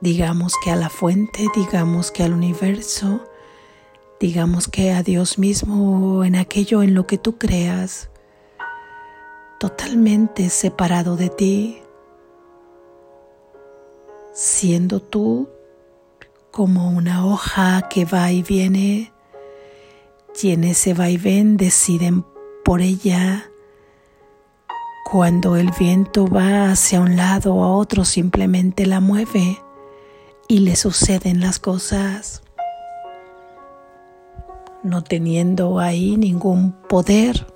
digamos 0.00 0.54
que 0.62 0.72
a 0.72 0.76
la 0.76 0.88
fuente, 0.88 1.46
digamos 1.54 2.10
que 2.10 2.24
al 2.24 2.32
universo, 2.32 3.24
digamos 4.18 4.66
que 4.66 4.90
a 4.90 5.04
Dios 5.04 5.38
mismo 5.38 6.18
o 6.18 6.24
en 6.24 6.34
aquello 6.34 6.82
en 6.82 6.94
lo 6.94 7.06
que 7.06 7.16
tú 7.16 7.38
creas, 7.38 8.10
totalmente 9.60 10.50
separado 10.50 11.16
de 11.16 11.28
ti, 11.28 11.80
siendo 14.32 15.00
tú 15.00 15.48
como 16.50 16.90
una 16.90 17.24
hoja 17.24 17.88
que 17.88 18.04
va 18.04 18.32
y 18.32 18.42
viene, 18.42 19.12
y 20.42 20.50
en 20.50 20.64
ese 20.64 20.92
ven 20.92 21.56
deciden 21.56 22.24
por 22.64 22.80
ella 22.80 23.51
cuando 25.04 25.56
el 25.56 25.70
viento 25.78 26.26
va 26.26 26.70
hacia 26.70 27.00
un 27.00 27.16
lado 27.16 27.54
o 27.54 27.64
a 27.64 27.76
otro, 27.76 28.04
simplemente 28.04 28.86
la 28.86 29.00
mueve 29.00 29.60
y 30.48 30.60
le 30.60 30.76
suceden 30.76 31.40
las 31.40 31.58
cosas, 31.58 32.42
no 34.82 35.02
teniendo 35.02 35.80
ahí 35.80 36.16
ningún 36.16 36.72
poder, 36.88 37.46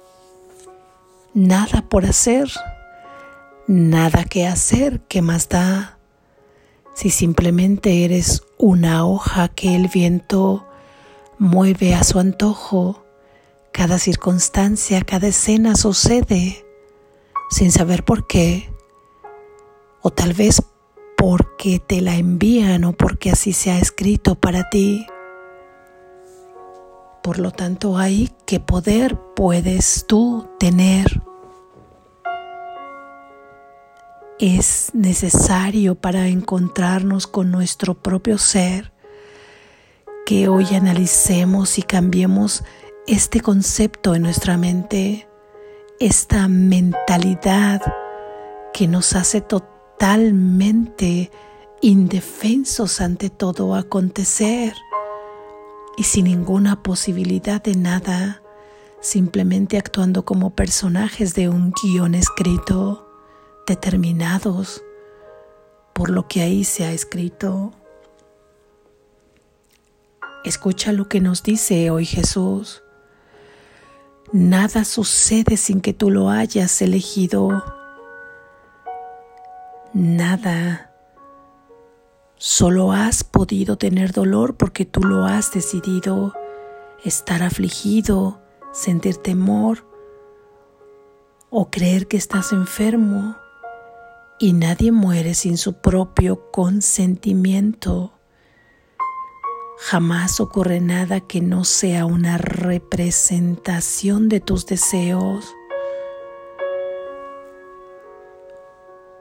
nada 1.34 1.82
por 1.88 2.04
hacer, 2.04 2.50
nada 3.66 4.24
que 4.24 4.46
hacer, 4.46 5.00
¿qué 5.08 5.22
más 5.22 5.48
da? 5.48 5.98
Si 6.94 7.10
simplemente 7.10 8.04
eres 8.04 8.42
una 8.58 9.06
hoja 9.06 9.48
que 9.48 9.76
el 9.76 9.88
viento 9.88 10.66
mueve 11.38 11.94
a 11.94 12.04
su 12.04 12.18
antojo, 12.18 13.04
cada 13.72 13.98
circunstancia, 13.98 15.02
cada 15.02 15.28
escena 15.28 15.76
sucede 15.76 16.65
sin 17.50 17.72
saber 17.72 18.04
por 18.04 18.26
qué, 18.26 18.72
o 20.02 20.10
tal 20.10 20.32
vez 20.32 20.62
porque 21.16 21.80
te 21.80 22.00
la 22.00 22.16
envían 22.16 22.84
o 22.84 22.92
porque 22.92 23.30
así 23.30 23.52
se 23.52 23.70
ha 23.70 23.78
escrito 23.78 24.34
para 24.34 24.68
ti. 24.68 25.06
Por 27.22 27.38
lo 27.38 27.50
tanto, 27.50 27.98
hay 27.98 28.30
qué 28.46 28.60
poder 28.60 29.18
puedes 29.34 30.04
tú 30.06 30.48
tener. 30.60 31.22
Es 34.38 34.90
necesario 34.92 35.94
para 35.94 36.28
encontrarnos 36.28 37.26
con 37.26 37.50
nuestro 37.50 37.94
propio 37.94 38.38
ser 38.38 38.92
que 40.26 40.48
hoy 40.48 40.66
analicemos 40.74 41.78
y 41.78 41.82
cambiemos 41.82 42.62
este 43.06 43.40
concepto 43.40 44.14
en 44.14 44.22
nuestra 44.22 44.56
mente 44.56 45.26
esta 45.98 46.46
mentalidad 46.48 47.80
que 48.74 48.86
nos 48.86 49.14
hace 49.14 49.40
totalmente 49.40 51.30
indefensos 51.80 53.00
ante 53.00 53.30
todo 53.30 53.74
acontecer 53.74 54.74
y 55.96 56.02
sin 56.02 56.26
ninguna 56.26 56.82
posibilidad 56.82 57.62
de 57.62 57.74
nada, 57.74 58.42
simplemente 59.00 59.78
actuando 59.78 60.24
como 60.26 60.50
personajes 60.50 61.34
de 61.34 61.48
un 61.48 61.72
guion 61.82 62.14
escrito, 62.14 63.08
determinados 63.66 64.82
por 65.94 66.10
lo 66.10 66.28
que 66.28 66.42
ahí 66.42 66.64
se 66.64 66.84
ha 66.84 66.92
escrito. 66.92 67.72
Escucha 70.44 70.92
lo 70.92 71.08
que 71.08 71.20
nos 71.20 71.42
dice 71.42 71.90
hoy 71.90 72.04
Jesús. 72.04 72.82
Nada 74.32 74.84
sucede 74.84 75.56
sin 75.56 75.80
que 75.80 75.92
tú 75.92 76.10
lo 76.10 76.30
hayas 76.30 76.82
elegido. 76.82 77.62
Nada. 79.92 80.90
Solo 82.36 82.92
has 82.92 83.22
podido 83.22 83.78
tener 83.78 84.12
dolor 84.12 84.56
porque 84.56 84.84
tú 84.84 85.00
lo 85.02 85.24
has 85.24 85.52
decidido. 85.52 86.34
Estar 87.04 87.42
afligido, 87.42 88.40
sentir 88.72 89.16
temor 89.16 89.86
o 91.48 91.70
creer 91.70 92.08
que 92.08 92.16
estás 92.16 92.52
enfermo. 92.52 93.36
Y 94.40 94.54
nadie 94.54 94.90
muere 94.90 95.34
sin 95.34 95.56
su 95.56 95.74
propio 95.74 96.50
consentimiento. 96.50 98.15
Jamás 99.78 100.40
ocurre 100.40 100.80
nada 100.80 101.20
que 101.20 101.42
no 101.42 101.64
sea 101.64 102.06
una 102.06 102.38
representación 102.38 104.30
de 104.30 104.40
tus 104.40 104.64
deseos. 104.64 105.54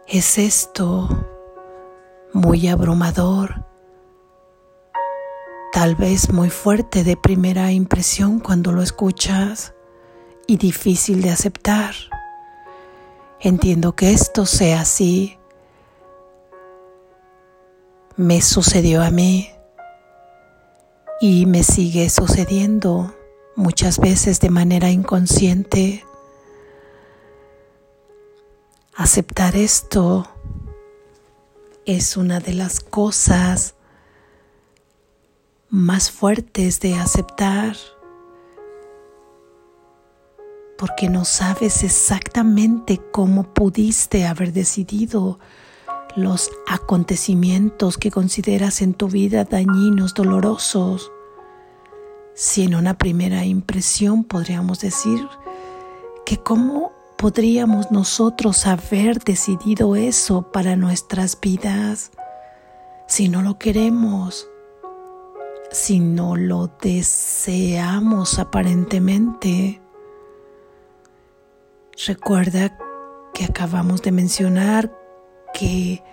¿Es 0.07 0.37
esto 0.37 1.09
muy 2.31 2.69
abrumador? 2.69 3.65
Tal 5.73 5.95
vez 5.95 6.31
muy 6.31 6.49
fuerte 6.49 7.03
de 7.03 7.17
primera 7.17 7.73
impresión 7.73 8.39
cuando 8.39 8.71
lo 8.71 8.81
escuchas 8.81 9.73
y 10.47 10.55
difícil 10.55 11.21
de 11.21 11.31
aceptar. 11.31 11.93
Entiendo 13.41 13.93
que 13.93 14.13
esto 14.13 14.45
sea 14.45 14.81
así. 14.81 15.37
Me 18.15 18.41
sucedió 18.41 19.03
a 19.03 19.11
mí 19.11 19.54
y 21.19 21.45
me 21.45 21.63
sigue 21.63 22.09
sucediendo 22.09 23.15
muchas 23.55 23.99
veces 23.99 24.39
de 24.39 24.49
manera 24.49 24.89
inconsciente. 24.89 26.05
Aceptar 28.95 29.55
esto 29.55 30.27
es 31.85 32.17
una 32.17 32.39
de 32.39 32.53
las 32.53 32.79
cosas 32.79 33.75
más 35.69 36.11
fuertes 36.11 36.79
de 36.79 36.95
aceptar 36.95 37.75
porque 40.77 41.09
no 41.09 41.25
sabes 41.25 41.83
exactamente 41.83 43.01
cómo 43.11 43.53
pudiste 43.53 44.25
haber 44.25 44.51
decidido 44.51 45.39
los 46.15 46.49
acontecimientos 46.67 47.97
que 47.97 48.11
consideras 48.11 48.81
en 48.81 48.93
tu 48.93 49.07
vida 49.07 49.43
dañinos, 49.43 50.13
dolorosos. 50.13 51.11
Si 52.33 52.63
en 52.63 52.75
una 52.75 52.97
primera 52.97 53.45
impresión 53.45 54.23
podríamos 54.23 54.79
decir 54.79 55.27
que 56.25 56.37
cómo 56.37 56.91
podríamos 57.17 57.91
nosotros 57.91 58.65
haber 58.65 59.19
decidido 59.19 59.95
eso 59.95 60.51
para 60.51 60.75
nuestras 60.75 61.39
vidas 61.39 62.11
si 63.07 63.29
no 63.29 63.41
lo 63.41 63.57
queremos, 63.57 64.49
si 65.71 65.99
no 65.99 66.35
lo 66.35 66.67
deseamos 66.81 68.39
aparentemente. 68.39 69.81
Recuerda 72.07 72.77
que 73.33 73.45
acabamos 73.45 74.01
de 74.01 74.11
mencionar 74.11 75.04
que 75.55 76.03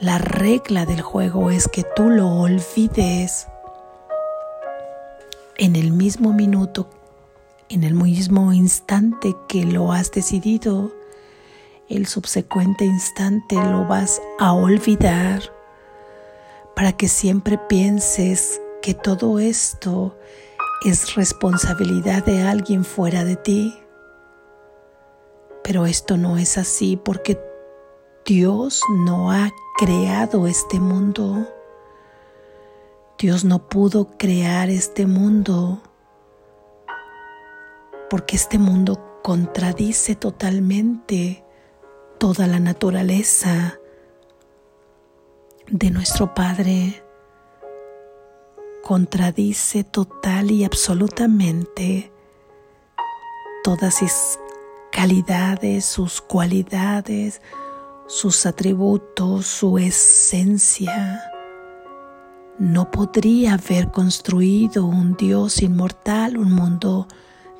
la 0.00 0.18
regla 0.18 0.86
del 0.86 1.02
juego 1.02 1.50
es 1.50 1.68
que 1.68 1.84
tú 1.94 2.08
lo 2.08 2.26
olvides 2.28 3.46
en 5.58 5.76
el 5.76 5.92
mismo 5.92 6.32
minuto, 6.32 6.88
en 7.68 7.84
el 7.84 7.94
mismo 7.94 8.52
instante 8.52 9.36
que 9.46 9.64
lo 9.64 9.92
has 9.92 10.10
decidido, 10.10 10.90
el 11.88 12.06
subsecuente 12.06 12.86
instante 12.86 13.56
lo 13.56 13.86
vas 13.86 14.22
a 14.38 14.54
olvidar 14.54 15.42
para 16.74 16.92
que 16.92 17.08
siempre 17.08 17.58
pienses 17.58 18.60
que 18.80 18.94
todo 18.94 19.38
esto 19.38 20.16
es 20.84 21.14
responsabilidad 21.14 22.24
de 22.24 22.42
alguien 22.42 22.84
fuera 22.84 23.24
de 23.24 23.36
ti. 23.36 23.78
Pero 25.62 25.84
esto 25.86 26.16
no 26.16 26.38
es 26.38 26.56
así 26.58 26.96
porque 26.96 27.51
Dios 28.24 28.82
no 28.88 29.32
ha 29.32 29.50
creado 29.76 30.46
este 30.46 30.78
mundo. 30.78 31.48
Dios 33.18 33.44
no 33.44 33.68
pudo 33.68 34.16
crear 34.16 34.70
este 34.70 35.06
mundo 35.06 35.82
porque 38.08 38.36
este 38.36 38.58
mundo 38.58 39.20
contradice 39.22 40.14
totalmente 40.14 41.44
toda 42.18 42.46
la 42.46 42.60
naturaleza 42.60 43.80
de 45.66 45.90
nuestro 45.90 46.32
Padre. 46.32 47.02
Contradice 48.84 49.82
total 49.82 50.52
y 50.52 50.64
absolutamente 50.64 52.12
todas 53.64 53.94
sus 53.94 54.38
calidades, 54.92 55.84
sus 55.84 56.20
cualidades, 56.20 57.40
sus 58.12 58.44
atributos, 58.44 59.46
su 59.46 59.78
esencia. 59.78 61.22
No 62.58 62.90
podría 62.90 63.54
haber 63.54 63.90
construido 63.90 64.84
un 64.84 65.16
Dios 65.16 65.62
inmortal, 65.62 66.36
un 66.36 66.52
mundo 66.52 67.08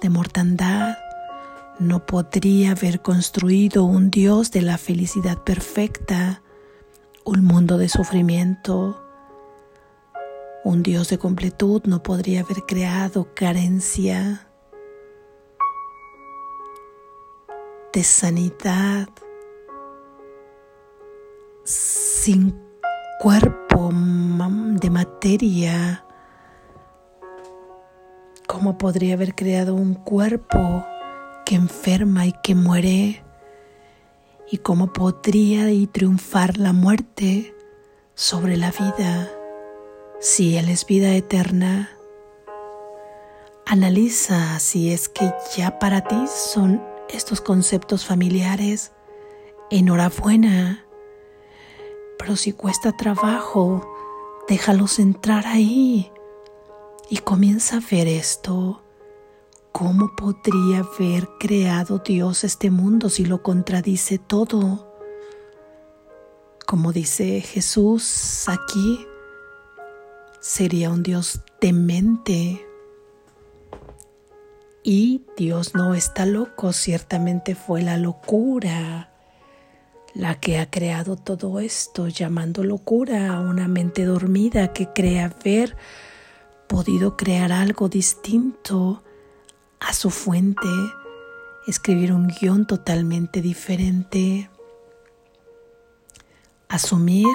de 0.02 0.10
mortandad. 0.10 0.98
No 1.78 2.04
podría 2.04 2.72
haber 2.72 3.00
construido 3.00 3.84
un 3.84 4.10
Dios 4.10 4.50
de 4.50 4.60
la 4.60 4.76
felicidad 4.76 5.38
perfecta, 5.38 6.42
un 7.24 7.46
mundo 7.46 7.78
de 7.78 7.88
sufrimiento. 7.88 9.02
Un 10.64 10.82
Dios 10.82 11.08
de 11.08 11.16
completud 11.16 11.80
no 11.86 12.02
podría 12.02 12.40
haber 12.42 12.66
creado 12.66 13.32
carencia 13.34 14.46
de 17.94 18.04
sanidad, 18.04 19.08
sin 21.64 22.58
cuerpo 23.20 23.90
de 24.80 24.90
materia. 24.90 26.04
¿Cómo 28.46 28.76
podría 28.78 29.14
haber 29.14 29.34
creado 29.34 29.74
un 29.74 29.94
cuerpo 29.94 30.84
que 31.46 31.54
enferma 31.54 32.26
y 32.26 32.32
que 32.42 32.54
muere? 32.54 33.24
¿Y 34.50 34.58
cómo 34.58 34.92
podría 34.92 35.70
y 35.70 35.86
triunfar 35.86 36.58
la 36.58 36.72
muerte 36.72 37.54
sobre 38.14 38.56
la 38.56 38.70
vida 38.72 39.30
si 40.20 40.56
Él 40.56 40.68
es 40.68 40.84
vida 40.84 41.14
eterna? 41.14 41.90
Analiza 43.64 44.58
si 44.58 44.92
es 44.92 45.08
que 45.08 45.32
ya 45.56 45.78
para 45.78 46.02
ti 46.02 46.24
son 46.26 46.82
estos 47.08 47.40
conceptos 47.40 48.04
familiares. 48.04 48.92
Enhorabuena. 49.70 50.81
Pero 52.22 52.36
si 52.36 52.52
cuesta 52.52 52.92
trabajo, 52.92 53.84
déjalos 54.46 55.00
entrar 55.00 55.44
ahí 55.44 56.12
y 57.10 57.18
comienza 57.18 57.78
a 57.78 57.80
ver 57.90 58.06
esto. 58.06 58.80
¿Cómo 59.72 60.14
podría 60.14 60.84
haber 60.84 61.28
creado 61.40 61.98
Dios 61.98 62.44
este 62.44 62.70
mundo 62.70 63.10
si 63.10 63.24
lo 63.24 63.42
contradice 63.42 64.18
todo? 64.18 64.94
Como 66.64 66.92
dice 66.92 67.40
Jesús 67.40 68.48
aquí, 68.48 69.04
sería 70.38 70.90
un 70.90 71.02
Dios 71.02 71.40
demente. 71.60 72.64
Y 74.84 75.26
Dios 75.36 75.74
no 75.74 75.92
está 75.94 76.24
loco, 76.24 76.72
ciertamente 76.72 77.56
fue 77.56 77.82
la 77.82 77.96
locura 77.96 79.11
la 80.14 80.38
que 80.40 80.58
ha 80.58 80.70
creado 80.70 81.16
todo 81.16 81.60
esto, 81.60 82.08
llamando 82.08 82.64
locura 82.64 83.34
a 83.34 83.40
una 83.40 83.68
mente 83.68 84.04
dormida 84.04 84.72
que 84.72 84.88
cree 84.88 85.20
haber 85.20 85.76
podido 86.66 87.16
crear 87.16 87.52
algo 87.52 87.88
distinto 87.88 89.02
a 89.80 89.92
su 89.92 90.10
fuente, 90.10 90.68
escribir 91.66 92.12
un 92.12 92.28
guion 92.28 92.66
totalmente 92.66 93.40
diferente, 93.40 94.50
asumir 96.68 97.28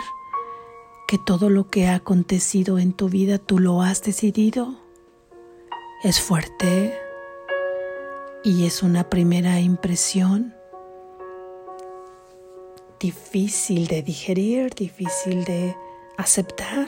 que 1.08 1.18
todo 1.18 1.50
lo 1.50 1.70
que 1.70 1.88
ha 1.88 1.96
acontecido 1.96 2.80
en 2.80 2.94
tu 2.94 3.10
vida 3.10 3.38
tú 3.38 3.60
lo 3.60 3.82
has 3.82 4.04
decidido, 4.04 4.76
es 6.04 6.20
fuerte 6.20 6.98
y 8.44 8.66
es 8.66 8.84
una 8.84 9.10
primera 9.10 9.60
impresión 9.60 10.57
difícil 13.00 13.88
de 13.88 14.02
digerir, 14.02 14.74
difícil 14.74 15.44
de 15.46 15.76
aceptar, 16.18 16.88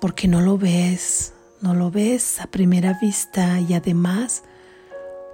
porque 0.00 0.26
no 0.28 0.40
lo 0.40 0.58
ves, 0.58 1.32
no 1.60 1.74
lo 1.74 1.90
ves 1.90 2.40
a 2.40 2.48
primera 2.48 2.98
vista 3.00 3.60
y 3.60 3.74
además 3.74 4.42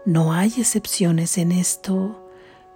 no 0.05 0.33
hay 0.33 0.53
excepciones 0.59 1.39
en 1.39 1.53
esto. 1.53 2.25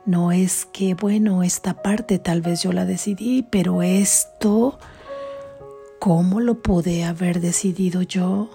No 0.04 0.32
es 0.32 0.66
que, 0.66 0.94
bueno, 0.94 1.42
esta 1.42 1.82
parte 1.82 2.18
tal 2.18 2.42
vez 2.42 2.62
yo 2.62 2.72
la 2.72 2.84
decidí, 2.84 3.42
pero 3.42 3.82
esto, 3.82 4.78
¿cómo 6.00 6.40
lo 6.40 6.60
pude 6.60 7.04
haber 7.04 7.40
decidido 7.40 8.02
yo? 8.02 8.50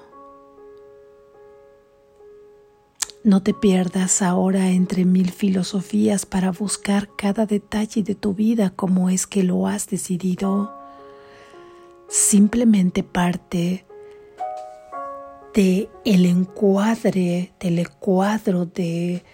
No 3.28 3.44
te 3.44 3.54
pierdas 3.54 4.22
ahora 4.22 4.70
entre 4.70 5.04
mil 5.04 5.32
filosofías 5.32 6.26
para 6.26 6.54
buscar 6.54 7.10
cada 7.18 7.46
detalle 7.46 8.02
de 8.02 8.16
tu 8.16 8.34
vida 8.34 8.70
como 8.70 9.10
es 9.10 9.28
que 9.28 9.44
lo 9.44 9.68
has 9.68 9.88
decidido. 9.88 10.74
Simplemente 12.08 13.04
parte 13.04 13.86
de 15.54 15.90
el 16.06 16.26
encuadre, 16.26 17.52
del 17.60 17.90
cuadro 17.90 18.66
de 18.66 19.26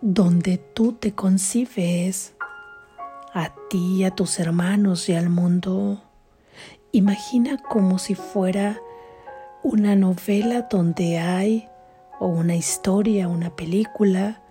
donde 0.00 0.56
tú 0.56 0.94
te 0.94 1.12
concibes 1.12 2.32
a 3.34 3.52
ti, 3.68 4.04
a 4.04 4.10
tus 4.12 4.40
hermanos 4.40 5.10
y 5.10 5.14
al 5.14 5.28
mundo. 5.28 6.02
Imagina 6.92 7.58
como 7.58 7.98
si 7.98 8.14
fuera 8.14 8.80
una 9.62 9.96
novela 9.96 10.62
donde 10.70 11.18
hay 11.18 11.68
o 12.18 12.26
una 12.26 12.56
historia, 12.56 13.28
una 13.28 13.54
película, 13.54 14.42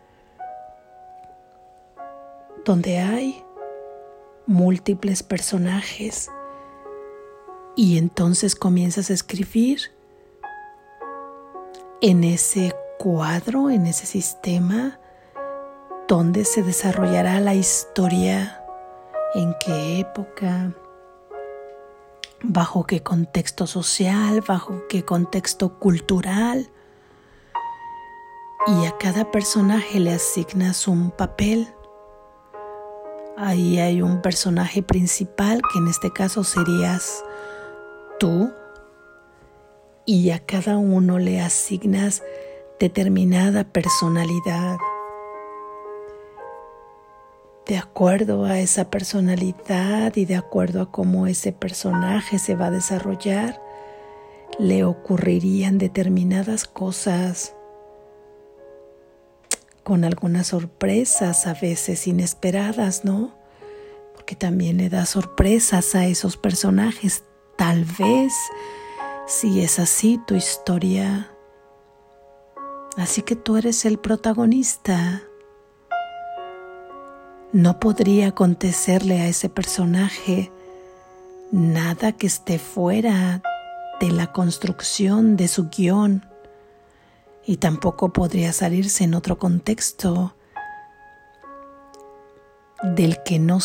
donde 2.66 3.00
hay 3.00 3.44
múltiples 4.46 5.24
personajes 5.24 6.30
y 7.76 7.98
entonces 7.98 8.56
comienzas 8.56 9.10
a 9.10 9.14
escribir 9.14 9.80
en 12.02 12.24
ese 12.24 12.76
cuadro, 12.98 13.70
en 13.70 13.86
ese 13.86 14.06
sistema 14.06 15.00
dónde 16.08 16.46
se 16.46 16.64
desarrollará 16.64 17.40
la 17.40 17.54
historia, 17.54 18.64
en 19.36 19.54
qué 19.60 20.00
época, 20.00 20.74
bajo 22.44 22.86
qué 22.86 23.04
contexto 23.04 23.68
social, 23.68 24.42
bajo 24.48 24.88
qué 24.88 25.04
contexto 25.04 25.78
cultural. 25.80 26.70
Y 28.66 28.86
a 28.86 28.98
cada 28.98 29.32
personaje 29.32 30.00
le 30.00 30.14
asignas 30.14 30.88
un 30.88 31.12
papel. 31.12 31.68
Ahí 33.38 33.80
hay 33.80 34.02
un 34.02 34.22
personaje 34.22 34.82
principal, 34.82 35.62
que 35.72 35.80
en 35.80 35.88
este 35.88 36.12
caso 36.12 36.44
serías 36.44 37.24
tú, 38.20 38.52
y 40.06 40.32
a 40.32 40.40
cada 40.40 40.78
uno 40.78 41.20
le 41.20 41.40
asignas 41.40 42.24
determinada 42.80 43.64
personalidad. 43.66 44.78
De 47.68 47.78
acuerdo 47.78 48.46
a 48.46 48.60
esa 48.60 48.90
personalidad 48.90 50.16
y 50.16 50.26
de 50.26 50.36
acuerdo 50.36 50.82
a 50.82 50.92
cómo 50.92 51.28
ese 51.28 51.52
personaje 51.52 52.40
se 52.40 52.56
va 52.56 52.68
a 52.68 52.72
desarrollar, 52.72 53.62
le 54.58 54.86
ocurrirían 54.86 55.78
determinadas 55.78 56.66
cosas 56.66 57.57
con 59.88 60.04
algunas 60.04 60.48
sorpresas 60.48 61.48
a 61.48 61.54
veces 61.54 62.08
inesperadas, 62.08 63.06
¿no? 63.06 63.34
Porque 64.14 64.36
también 64.36 64.76
le 64.76 64.90
da 64.90 65.06
sorpresas 65.06 65.96
a 65.96 66.06
esos 66.06 66.36
personajes. 66.36 67.24
Tal 67.58 67.86
vez, 67.86 68.34
si 69.28 69.62
es 69.62 69.80
así 69.80 70.20
tu 70.28 70.36
historia, 70.36 71.32
Así 72.98 73.22
que 73.22 73.38
tú 73.38 73.56
eres 73.56 73.86
el 73.86 73.98
protagonista. 73.98 75.22
No 77.54 77.80
podría 77.80 78.30
acontecerle 78.30 79.22
a 79.22 79.28
ese 79.28 79.48
personaje 79.50 80.52
nada 81.52 82.12
que 82.12 82.28
esté 82.28 82.58
fuera 82.60 83.42
de 84.02 84.12
la 84.12 84.34
construcción 84.34 85.38
de 85.38 85.48
su 85.48 85.70
guion 85.70 86.27
y 87.48 87.58
tampoco 87.58 88.12
podría 88.12 88.52
salirse 88.52 89.06
en 89.06 89.14
otro 89.14 89.40
contexto 89.40 90.36
del 92.84 93.24
que 93.24 93.40
no 93.40 93.60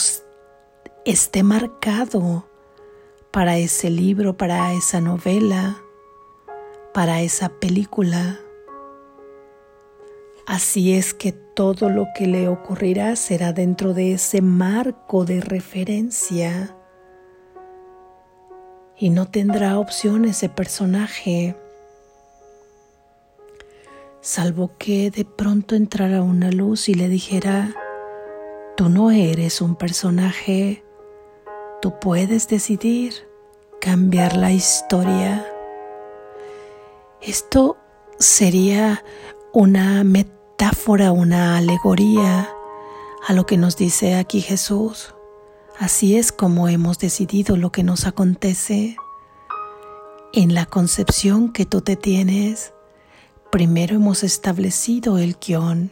esté 1.05 1.43
marcado 1.43 2.49
para 3.33 3.59
ese 3.59 3.91
libro, 3.91 4.37
para 4.37 4.73
esa 4.73 5.01
novela, 5.01 5.83
para 6.95 7.23
esa 7.23 7.49
película. 7.49 8.39
Así 10.47 10.95
es 10.95 11.13
que 11.13 11.33
todo 11.33 11.91
lo 11.91 12.07
que 12.15 12.29
le 12.29 12.47
ocurrirá 12.47 13.17
será 13.17 13.53
dentro 13.53 13.95
de 13.95 14.13
ese 14.13 14.43
marco 14.43 15.25
de 15.25 15.41
referencia 15.41 16.77
y 18.97 19.11
no 19.11 19.27
tendrá 19.27 19.81
opción 19.81 20.25
ese 20.25 20.49
personaje, 20.49 21.57
salvo 24.23 24.71
que 24.79 25.11
de 25.11 25.25
pronto 25.25 25.75
entrara 25.75 26.23
una 26.23 26.53
luz 26.53 26.89
y 26.89 26.95
le 26.95 27.09
dijera, 27.09 27.75
tú 28.77 28.89
no 28.89 29.11
eres 29.11 29.61
un 29.61 29.75
personaje, 29.75 30.85
tú 31.83 31.99
puedes 32.01 32.47
decidir 32.47 33.15
cambiar 33.81 34.37
la 34.37 34.53
historia. 34.53 35.45
Esto 37.21 37.77
sería 38.21 39.05
una 39.53 40.05
metáfora, 40.05 41.11
una 41.11 41.59
alegoría 41.59 42.49
a 43.27 43.33
lo 43.33 43.45
que 43.45 43.57
nos 43.57 43.77
dice 43.77 44.15
aquí 44.15 44.41
Jesús. 44.41 45.17
Así 45.81 46.17
es 46.17 46.31
como 46.31 46.69
hemos 46.69 47.01
decidido 47.01 47.57
lo 47.57 47.73
que 47.73 47.83
nos 47.83 48.07
acontece. 48.07 48.97
En 50.33 50.55
la 50.55 50.65
concepción 50.65 51.53
que 51.53 51.67
tú 51.67 51.81
te 51.81 51.97
tienes, 51.97 52.73
primero 53.53 53.97
hemos 53.97 54.23
establecido 54.23 55.19
el 55.19 55.37
guion, 55.37 55.91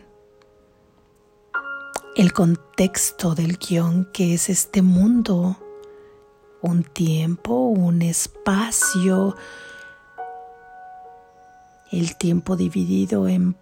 el 2.17 2.33
contexto 2.33 3.35
del 3.35 3.59
guion 3.59 4.09
que 4.15 4.33
es 4.33 4.49
este 4.49 4.81
mundo, 4.81 5.59
un 6.63 6.85
tiempo, 6.85 7.67
un 7.67 8.01
espacio, 8.01 9.37
el 11.93 12.17
tiempo 12.17 12.57
dividido 12.57 13.29
en 13.29 13.55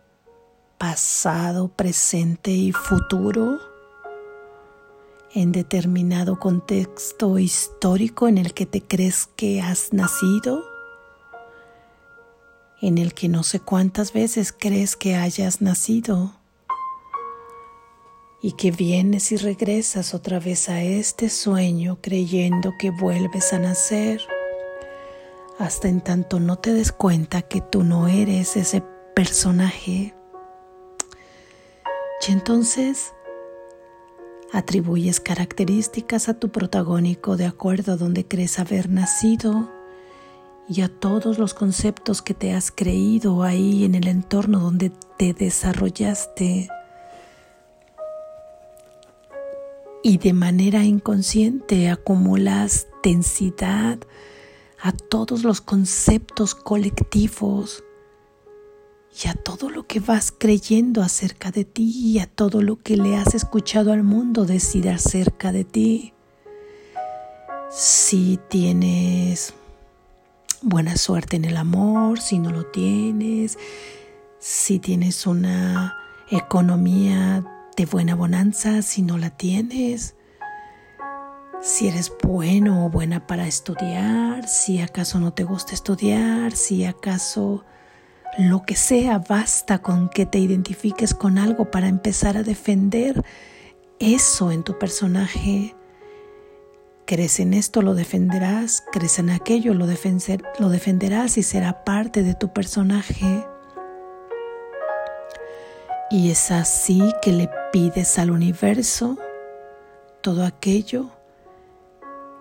pasado, 0.78 1.66
presente 1.66 2.52
y 2.52 2.70
futuro, 2.70 3.58
en 5.34 5.50
determinado 5.50 6.38
contexto 6.38 7.36
histórico 7.36 8.28
en 8.28 8.38
el 8.38 8.54
que 8.54 8.64
te 8.64 8.80
crees 8.80 9.26
que 9.34 9.60
has 9.60 9.92
nacido, 9.92 10.77
en 12.80 12.98
el 12.98 13.14
que 13.14 13.28
no 13.28 13.42
sé 13.42 13.60
cuántas 13.60 14.12
veces 14.12 14.54
crees 14.56 14.96
que 14.96 15.16
hayas 15.16 15.60
nacido 15.60 16.34
y 18.40 18.52
que 18.52 18.70
vienes 18.70 19.32
y 19.32 19.36
regresas 19.36 20.14
otra 20.14 20.38
vez 20.38 20.68
a 20.68 20.82
este 20.82 21.28
sueño 21.28 21.98
creyendo 22.00 22.74
que 22.78 22.90
vuelves 22.90 23.52
a 23.52 23.58
nacer 23.58 24.20
hasta 25.58 25.88
en 25.88 26.00
tanto 26.00 26.38
no 26.38 26.56
te 26.56 26.72
des 26.72 26.92
cuenta 26.92 27.42
que 27.42 27.60
tú 27.60 27.82
no 27.82 28.06
eres 28.06 28.56
ese 28.56 28.82
personaje. 29.14 30.14
Y 32.26 32.32
entonces 32.32 33.12
atribuyes 34.52 35.18
características 35.18 36.28
a 36.28 36.34
tu 36.34 36.50
protagónico 36.50 37.36
de 37.36 37.46
acuerdo 37.46 37.92
a 37.92 37.96
donde 37.96 38.26
crees 38.26 38.60
haber 38.60 38.88
nacido 38.88 39.68
y 40.68 40.82
a 40.82 40.88
todos 40.88 41.38
los 41.38 41.54
conceptos 41.54 42.20
que 42.20 42.34
te 42.34 42.52
has 42.52 42.70
creído 42.70 43.42
ahí 43.42 43.84
en 43.84 43.94
el 43.94 44.06
entorno 44.06 44.60
donde 44.60 44.90
te 45.16 45.32
desarrollaste. 45.32 46.68
Y 50.02 50.18
de 50.18 50.32
manera 50.32 50.84
inconsciente 50.84 51.88
acumulas 51.88 52.86
densidad, 53.02 53.98
a 54.80 54.92
todos 54.92 55.42
los 55.42 55.60
conceptos 55.60 56.54
colectivos 56.54 57.82
y 59.24 59.28
a 59.28 59.34
todo 59.34 59.70
lo 59.70 59.86
que 59.86 59.98
vas 59.98 60.32
creyendo 60.36 61.02
acerca 61.02 61.50
de 61.50 61.64
ti 61.64 61.90
y 61.96 62.18
a 62.20 62.26
todo 62.26 62.62
lo 62.62 62.76
que 62.76 62.96
le 62.96 63.16
has 63.16 63.34
escuchado 63.34 63.92
al 63.92 64.04
mundo 64.04 64.44
decir 64.44 64.88
acerca 64.88 65.50
de 65.50 65.64
ti. 65.64 66.12
Si 67.70 68.38
tienes 68.48 69.52
buena 70.62 70.96
suerte 70.96 71.36
en 71.36 71.44
el 71.44 71.56
amor, 71.56 72.20
si 72.20 72.38
no 72.38 72.50
lo 72.50 72.66
tienes, 72.66 73.58
si 74.38 74.78
tienes 74.78 75.26
una 75.26 75.96
economía 76.30 77.44
de 77.76 77.86
buena 77.86 78.14
bonanza, 78.14 78.82
si 78.82 79.02
no 79.02 79.18
la 79.18 79.30
tienes, 79.30 80.14
si 81.60 81.88
eres 81.88 82.12
bueno 82.22 82.86
o 82.86 82.90
buena 82.90 83.26
para 83.26 83.46
estudiar, 83.46 84.48
si 84.48 84.80
acaso 84.80 85.18
no 85.20 85.32
te 85.32 85.44
gusta 85.44 85.74
estudiar, 85.74 86.52
si 86.52 86.84
acaso 86.84 87.64
lo 88.38 88.62
que 88.62 88.76
sea, 88.76 89.18
basta 89.18 89.78
con 89.78 90.08
que 90.08 90.26
te 90.26 90.38
identifiques 90.38 91.14
con 91.14 91.38
algo 91.38 91.70
para 91.70 91.88
empezar 91.88 92.36
a 92.36 92.42
defender 92.42 93.24
eso 93.98 94.52
en 94.52 94.62
tu 94.62 94.78
personaje. 94.78 95.74
Crees 97.08 97.40
en 97.40 97.54
esto, 97.54 97.80
lo 97.80 97.94
defenderás, 97.94 98.84
crees 98.92 99.18
en 99.18 99.30
aquello, 99.30 99.72
lo, 99.72 99.86
defenderás 99.86 101.38
y 101.38 101.42
será 101.42 101.82
parte 101.82 102.22
de 102.22 102.34
tu 102.34 102.52
personaje. 102.52 103.48
Y 106.10 106.30
es 106.30 106.50
así 106.50 107.00
que 107.22 107.32
le 107.32 107.48
pides 107.72 108.18
al 108.18 108.30
universo 108.30 109.16
todo 110.20 110.44
aquello 110.44 111.08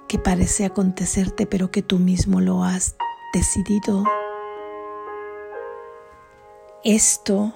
que 0.10 0.20
parece 0.20 0.66
acontecerte 0.66 1.46
pero 1.46 1.72
que 1.72 1.82
tú 1.82 1.98
mismo 1.98 2.42
lo 2.42 2.66
has 2.66 2.98
decidido. 3.32 4.04
Esto 6.84 7.54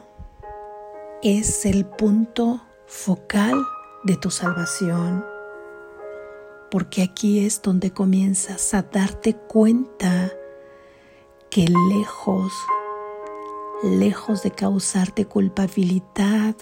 es 1.21 1.65
el 1.65 1.85
punto 1.85 2.61
focal 2.85 3.61
de 4.05 4.15
tu 4.15 4.31
salvación, 4.31 5.25
porque 6.71 7.03
aquí 7.03 7.45
es 7.45 7.61
donde 7.61 7.91
comienzas 7.91 8.73
a 8.73 8.83
darte 8.83 9.35
cuenta 9.35 10.31
que 11.49 11.67
lejos, 11.67 12.53
lejos 13.83 14.41
de 14.41 14.51
causarte 14.51 15.25
culpabilidad, 15.25 16.55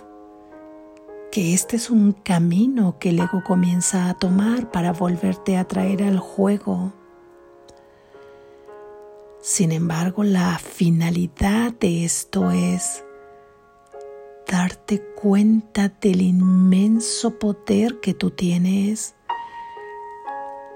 que 1.31 1.53
este 1.53 1.75
es 1.75 1.91
un 1.91 2.13
camino 2.13 2.97
que 2.97 3.09
el 3.09 3.19
ego 3.19 3.43
comienza 3.45 4.09
a 4.09 4.15
tomar 4.15 4.71
para 4.71 4.93
volverte 4.93 5.57
a 5.57 5.67
traer 5.67 6.01
al 6.01 6.17
juego. 6.17 6.91
Sin 9.41 9.71
embargo, 9.71 10.23
la 10.23 10.57
finalidad 10.57 11.71
de 11.73 12.03
esto 12.03 12.49
es 12.49 13.05
darte 14.47 15.03
cuenta 15.21 15.89
del 16.01 16.21
inmenso 16.21 17.37
poder 17.37 17.99
que 17.99 18.15
tú 18.15 18.31
tienes. 18.31 19.15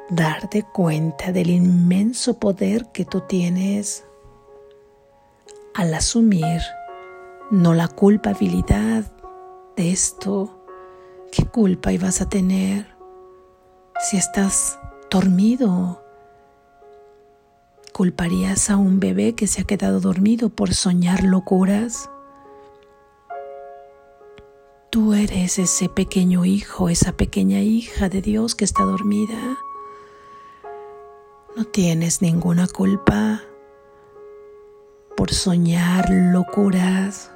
Darte 0.10 0.64
cuenta 0.64 1.32
del 1.32 1.50
inmenso 1.50 2.38
poder 2.38 2.88
que 2.92 3.06
tú 3.06 3.22
tienes 3.22 4.06
al 5.74 5.94
asumir 5.94 6.62
no 7.52 7.74
la 7.74 7.88
culpabilidad 7.88 9.06
de 9.78 9.92
esto. 9.92 10.60
¿Qué 11.32 11.46
culpa 11.46 11.94
ibas 11.94 12.22
a 12.22 12.28
tener 12.28 12.88
si 14.00 14.18
estás 14.18 14.78
dormido? 15.10 16.02
¿Culparías 17.94 18.70
a 18.70 18.78
un 18.78 19.00
bebé 19.00 19.36
que 19.36 19.48
se 19.48 19.62
ha 19.62 19.64
quedado 19.66 20.00
dormido 20.00 20.50
por 20.50 20.74
soñar 20.74 21.24
locuras? 21.24 22.10
Tú 24.90 25.14
eres 25.14 25.60
ese 25.60 25.90
pequeño 25.90 26.44
hijo, 26.44 26.90
esa 26.90 27.14
pequeña 27.14 27.62
hija 27.62 28.10
de 28.10 28.22
Dios 28.22 28.54
que 28.54 28.66
está 28.66 28.84
dormida. 28.84 29.58
No 31.56 31.66
tienes 31.66 32.24
ninguna 32.24 32.66
culpa 32.68 33.44
por 35.16 35.32
soñar 35.32 36.10
locuras, 36.10 37.32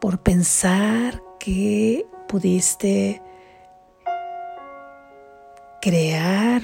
por 0.00 0.18
pensar 0.18 1.22
que 1.38 2.04
pudiste 2.26 3.22
crear 5.80 6.62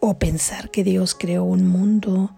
o, 0.00 0.18
pensar 0.18 0.70
que 0.70 0.82
Dios 0.82 1.14
creó 1.14 1.44
un 1.44 1.66
mundo 1.66 2.30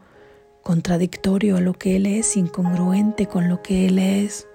contradictorio 0.63 1.59
a 1.59 1.61
lo 1.61 1.75
que 1.75 1.95
Él 1.95 2.07
es, 2.07 2.37
incongruente 2.37 3.27
con 3.27 3.49
lo 3.49 3.63
que 3.63 3.87
Él 3.87 4.01
es. 4.01 4.49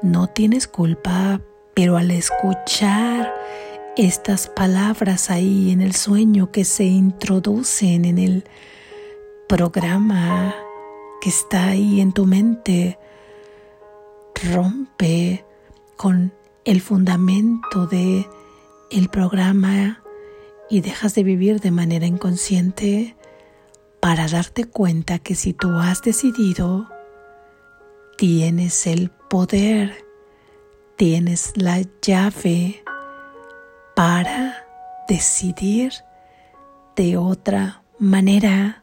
No 0.00 0.28
tienes 0.28 0.68
culpa, 0.68 1.40
pero 1.74 1.96
al 1.96 2.12
escuchar 2.12 3.34
estas 3.96 4.48
palabras 4.48 5.30
ahí 5.30 5.70
en 5.70 5.80
el 5.80 5.94
sueño 5.94 6.50
que 6.52 6.64
se 6.64 6.84
introducen 6.84 8.04
en 8.04 8.18
el 8.18 8.44
programa 9.48 10.54
que 11.20 11.28
está 11.28 11.68
ahí 11.68 12.00
en 12.00 12.12
tu 12.12 12.24
mente, 12.24 12.98
rompe 14.52 15.44
con 15.96 16.32
el 16.64 16.80
fundamento 16.80 17.86
de 17.86 18.26
el 18.90 19.08
programa 19.08 20.02
y 20.70 20.80
dejas 20.80 21.14
de 21.14 21.24
vivir 21.24 21.60
de 21.60 21.70
manera 21.70 22.06
inconsciente 22.06 23.16
para 24.00 24.28
darte 24.28 24.64
cuenta 24.64 25.18
que 25.18 25.34
si 25.34 25.52
tú 25.52 25.78
has 25.78 26.00
decidido, 26.00 26.88
tienes 28.16 28.86
el 28.86 29.10
poder, 29.10 30.04
tienes 30.96 31.52
la 31.56 31.82
llave 32.00 32.82
para 34.00 34.64
decidir 35.08 35.92
de 36.96 37.18
otra 37.18 37.82
manera 37.98 38.82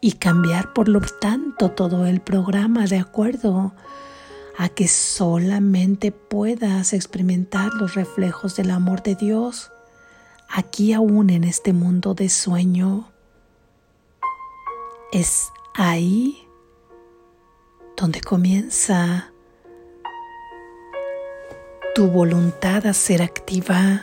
y 0.00 0.14
cambiar 0.14 0.72
por 0.72 0.88
lo 0.88 1.00
tanto 1.20 1.70
todo 1.70 2.04
el 2.04 2.20
programa 2.20 2.86
de 2.86 2.98
acuerdo 2.98 3.76
a 4.58 4.68
que 4.70 4.88
solamente 4.88 6.10
puedas 6.10 6.94
experimentar 6.94 7.74
los 7.74 7.94
reflejos 7.94 8.56
del 8.56 8.72
amor 8.72 9.04
de 9.04 9.14
Dios 9.14 9.70
aquí 10.48 10.92
aún 10.92 11.30
en 11.30 11.44
este 11.44 11.72
mundo 11.72 12.14
de 12.14 12.28
sueño. 12.28 13.12
Es 15.12 15.50
ahí 15.76 16.36
donde 17.96 18.20
comienza 18.20 19.32
tu 21.96 22.08
voluntad 22.08 22.86
a 22.86 22.92
ser 22.92 23.22
activa. 23.22 24.02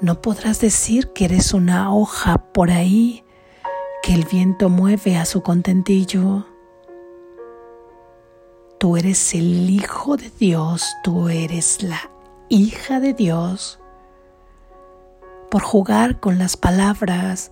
No 0.00 0.22
podrás 0.22 0.60
decir 0.60 1.08
que 1.08 1.24
eres 1.24 1.52
una 1.52 1.92
hoja 1.92 2.38
por 2.52 2.70
ahí 2.70 3.24
que 4.04 4.14
el 4.14 4.24
viento 4.26 4.68
mueve 4.68 5.16
a 5.16 5.24
su 5.24 5.42
contentillo. 5.42 6.46
Tú 8.78 8.96
eres 8.96 9.34
el 9.34 9.68
Hijo 9.68 10.16
de 10.16 10.30
Dios, 10.38 10.94
tú 11.02 11.28
eres 11.28 11.82
la 11.82 12.08
hija 12.48 13.00
de 13.00 13.14
Dios. 13.14 13.80
Por 15.50 15.62
jugar 15.62 16.20
con 16.20 16.38
las 16.38 16.56
palabras, 16.56 17.50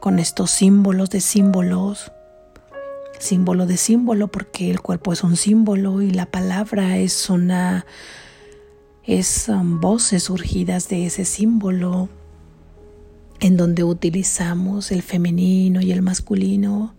con 0.00 0.18
estos 0.18 0.50
símbolos 0.50 1.10
de 1.10 1.20
símbolos, 1.20 2.13
símbolo 3.18 3.66
de 3.66 3.76
símbolo 3.76 4.28
porque 4.28 4.70
el 4.70 4.80
cuerpo 4.80 5.12
es 5.12 5.24
un 5.24 5.36
símbolo 5.36 6.02
y 6.02 6.10
la 6.10 6.26
palabra 6.26 6.98
es 6.98 7.30
una 7.30 7.86
es 9.04 9.50
voces 9.62 10.24
surgidas 10.24 10.88
de 10.88 11.06
ese 11.06 11.24
símbolo 11.24 12.08
en 13.40 13.56
donde 13.56 13.84
utilizamos 13.84 14.90
el 14.90 15.02
femenino 15.02 15.82
y 15.82 15.92
el 15.92 16.00
masculino. 16.00 16.94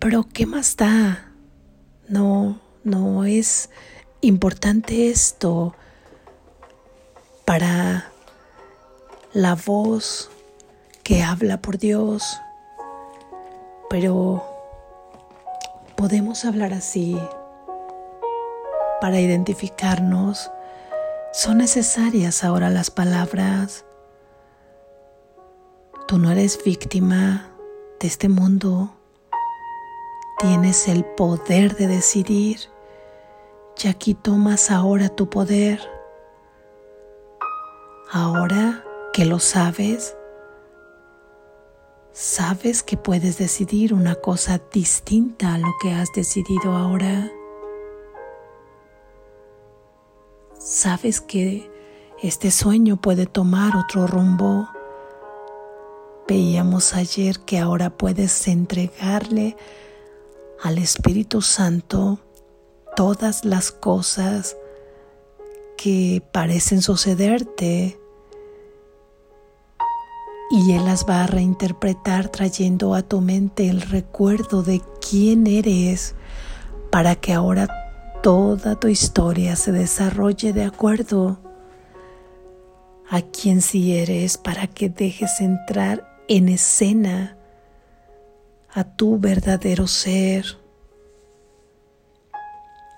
Pero 0.00 0.26
¿qué 0.32 0.46
más 0.46 0.76
da? 0.76 1.32
No, 2.08 2.60
no 2.82 3.24
es 3.24 3.70
importante 4.20 5.10
esto 5.10 5.74
para 7.44 8.10
la 9.32 9.54
voz 9.54 10.30
que 11.04 11.22
habla 11.22 11.62
por 11.62 11.78
Dios, 11.78 12.38
pero 13.88 14.47
podemos 15.98 16.44
hablar 16.44 16.72
así 16.74 17.18
para 19.00 19.18
identificarnos. 19.18 20.48
Son 21.32 21.58
necesarias 21.58 22.44
ahora 22.44 22.70
las 22.70 22.92
palabras. 22.92 23.84
Tú 26.06 26.18
no 26.18 26.30
eres 26.30 26.62
víctima 26.64 27.50
de 27.98 28.06
este 28.06 28.28
mundo. 28.28 28.94
Tienes 30.38 30.86
el 30.86 31.04
poder 31.04 31.74
de 31.74 31.88
decidir 31.88 32.58
y 33.82 33.88
aquí 33.88 34.14
tomas 34.14 34.70
ahora 34.70 35.08
tu 35.08 35.28
poder. 35.28 35.80
Ahora 38.12 38.84
que 39.12 39.24
lo 39.24 39.40
sabes, 39.40 40.16
Sabes 42.20 42.82
que 42.82 42.96
puedes 42.96 43.38
decidir 43.38 43.94
una 43.94 44.16
cosa 44.16 44.60
distinta 44.72 45.54
a 45.54 45.58
lo 45.58 45.68
que 45.80 45.92
has 45.92 46.10
decidido 46.12 46.72
ahora. 46.72 47.30
Sabes 50.58 51.20
que 51.20 51.70
este 52.20 52.50
sueño 52.50 52.96
puede 52.96 53.26
tomar 53.26 53.76
otro 53.76 54.08
rumbo. 54.08 54.68
Veíamos 56.26 56.92
ayer 56.94 57.38
que 57.38 57.60
ahora 57.60 57.90
puedes 57.90 58.48
entregarle 58.48 59.56
al 60.60 60.78
Espíritu 60.78 61.40
Santo 61.40 62.18
todas 62.96 63.44
las 63.44 63.70
cosas 63.70 64.56
que 65.76 66.20
parecen 66.32 66.82
sucederte 66.82 67.97
y 70.50 70.72
Él 70.72 70.86
las 70.86 71.06
va 71.06 71.24
a 71.24 71.26
reinterpretar 71.26 72.28
trayendo 72.28 72.94
a 72.94 73.02
tu 73.02 73.20
mente 73.20 73.68
el 73.68 73.82
recuerdo 73.82 74.62
de 74.62 74.80
quién 75.08 75.46
eres 75.46 76.14
para 76.90 77.16
que 77.16 77.34
ahora 77.34 77.68
toda 78.22 78.80
tu 78.80 78.88
historia 78.88 79.56
se 79.56 79.72
desarrolle 79.72 80.52
de 80.52 80.64
acuerdo 80.64 81.38
a 83.10 83.22
quién 83.22 83.62
sí 83.62 83.96
eres 83.96 84.38
para 84.38 84.66
que 84.66 84.88
dejes 84.88 85.40
entrar 85.40 86.24
en 86.28 86.48
escena 86.48 87.36
a 88.70 88.84
tu 88.84 89.18
verdadero 89.18 89.86
ser. 89.86 90.44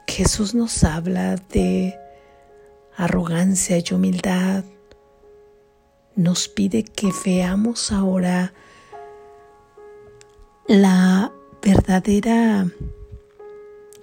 Jesús 0.06 0.54
nos 0.54 0.82
habla 0.82 1.36
de 1.36 1.96
arrogancia 2.96 3.78
y 3.78 3.94
humildad 3.94 4.64
nos 6.20 6.48
pide 6.48 6.84
que 6.84 7.08
veamos 7.24 7.92
ahora 7.92 8.52
la 10.68 11.32
verdadera 11.62 12.70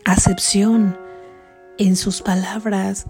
acepción 0.03 0.97
en 1.77 1.95
sus 1.95 2.23
palabras 2.23 3.05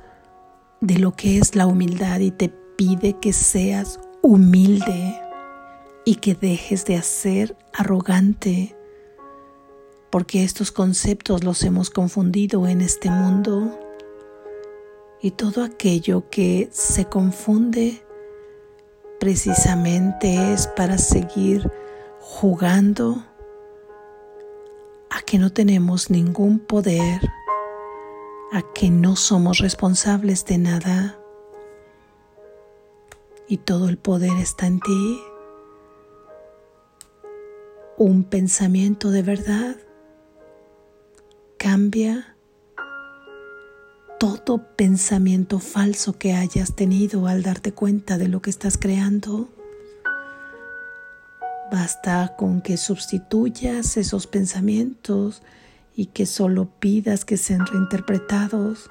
de 0.81 0.99
lo 0.99 1.13
que 1.13 1.37
es 1.37 1.55
la 1.55 1.67
humildad 1.67 2.19
y 2.19 2.31
te 2.31 2.49
pide 2.49 3.13
que 3.13 3.31
seas 3.31 4.01
humilde 4.21 5.17
y 6.03 6.15
que 6.15 6.35
dejes 6.35 6.83
de 6.83 7.01
ser 7.01 7.55
arrogante, 7.73 8.75
porque 10.09 10.43
estos 10.43 10.73
conceptos 10.73 11.45
los 11.45 11.63
hemos 11.63 11.89
confundido 11.89 12.67
en 12.67 12.81
este 12.81 13.09
mundo 13.09 13.79
y 15.21 15.31
todo 15.31 15.63
aquello 15.63 16.29
que 16.29 16.67
se 16.73 17.05
confunde 17.05 18.03
precisamente 19.19 20.53
es 20.53 20.67
para 20.67 20.97
seguir 20.97 21.69
jugando 22.19 23.23
a 25.09 25.21
que 25.21 25.39
no 25.39 25.51
tenemos 25.51 26.09
ningún 26.09 26.59
poder, 26.59 27.21
a 28.51 28.61
que 28.73 28.89
no 28.89 29.15
somos 29.15 29.59
responsables 29.59 30.45
de 30.45 30.57
nada 30.57 31.19
y 33.47 33.57
todo 33.57 33.89
el 33.89 33.97
poder 33.97 34.37
está 34.37 34.67
en 34.67 34.79
ti. 34.79 35.21
Un 37.97 38.23
pensamiento 38.23 39.09
de 39.09 39.23
verdad 39.23 39.75
cambia 41.57 42.36
todo 44.19 44.63
pensamiento 44.75 45.59
falso 45.59 46.17
que 46.17 46.33
hayas 46.33 46.75
tenido 46.75 47.27
al 47.27 47.43
darte 47.43 47.71
cuenta 47.71 48.17
de 48.17 48.27
lo 48.27 48.41
que 48.41 48.49
estás 48.49 48.77
creando. 48.77 49.49
Basta 51.71 52.35
con 52.37 52.61
que 52.61 52.77
sustituyas 52.77 53.97
esos 53.97 54.25
pensamientos 54.25 55.43
y 55.95 56.07
que 56.07 56.25
solo 56.25 56.69
pidas 56.79 57.25
que 57.25 57.37
sean 57.37 57.65
reinterpretados 57.65 58.89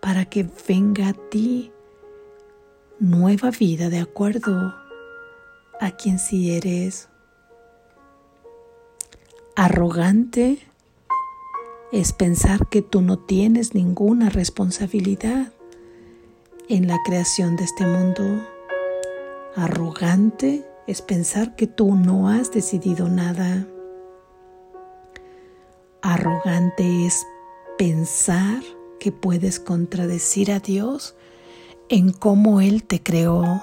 para 0.00 0.24
que 0.24 0.48
venga 0.68 1.08
a 1.08 1.12
ti 1.12 1.72
nueva 2.98 3.50
vida 3.50 3.88
de 3.88 4.00
acuerdo 4.00 4.74
a 5.80 5.90
quien 5.92 6.18
si 6.18 6.54
eres. 6.56 7.08
Arrogante 9.54 10.71
es 11.92 12.14
pensar 12.14 12.68
que 12.70 12.80
tú 12.80 13.02
no 13.02 13.18
tienes 13.18 13.74
ninguna 13.74 14.30
responsabilidad 14.30 15.52
en 16.70 16.88
la 16.88 16.98
creación 17.04 17.54
de 17.56 17.64
este 17.64 17.84
mundo. 17.84 18.24
Arrogante 19.54 20.66
es 20.86 21.02
pensar 21.02 21.54
que 21.54 21.66
tú 21.66 21.94
no 21.94 22.30
has 22.30 22.50
decidido 22.50 23.10
nada. 23.10 23.66
Arrogante 26.00 27.04
es 27.04 27.26
pensar 27.76 28.62
que 28.98 29.12
puedes 29.12 29.60
contradecir 29.60 30.50
a 30.50 30.60
Dios 30.60 31.14
en 31.90 32.12
cómo 32.12 32.62
Él 32.62 32.84
te 32.84 33.02
creó. 33.02 33.62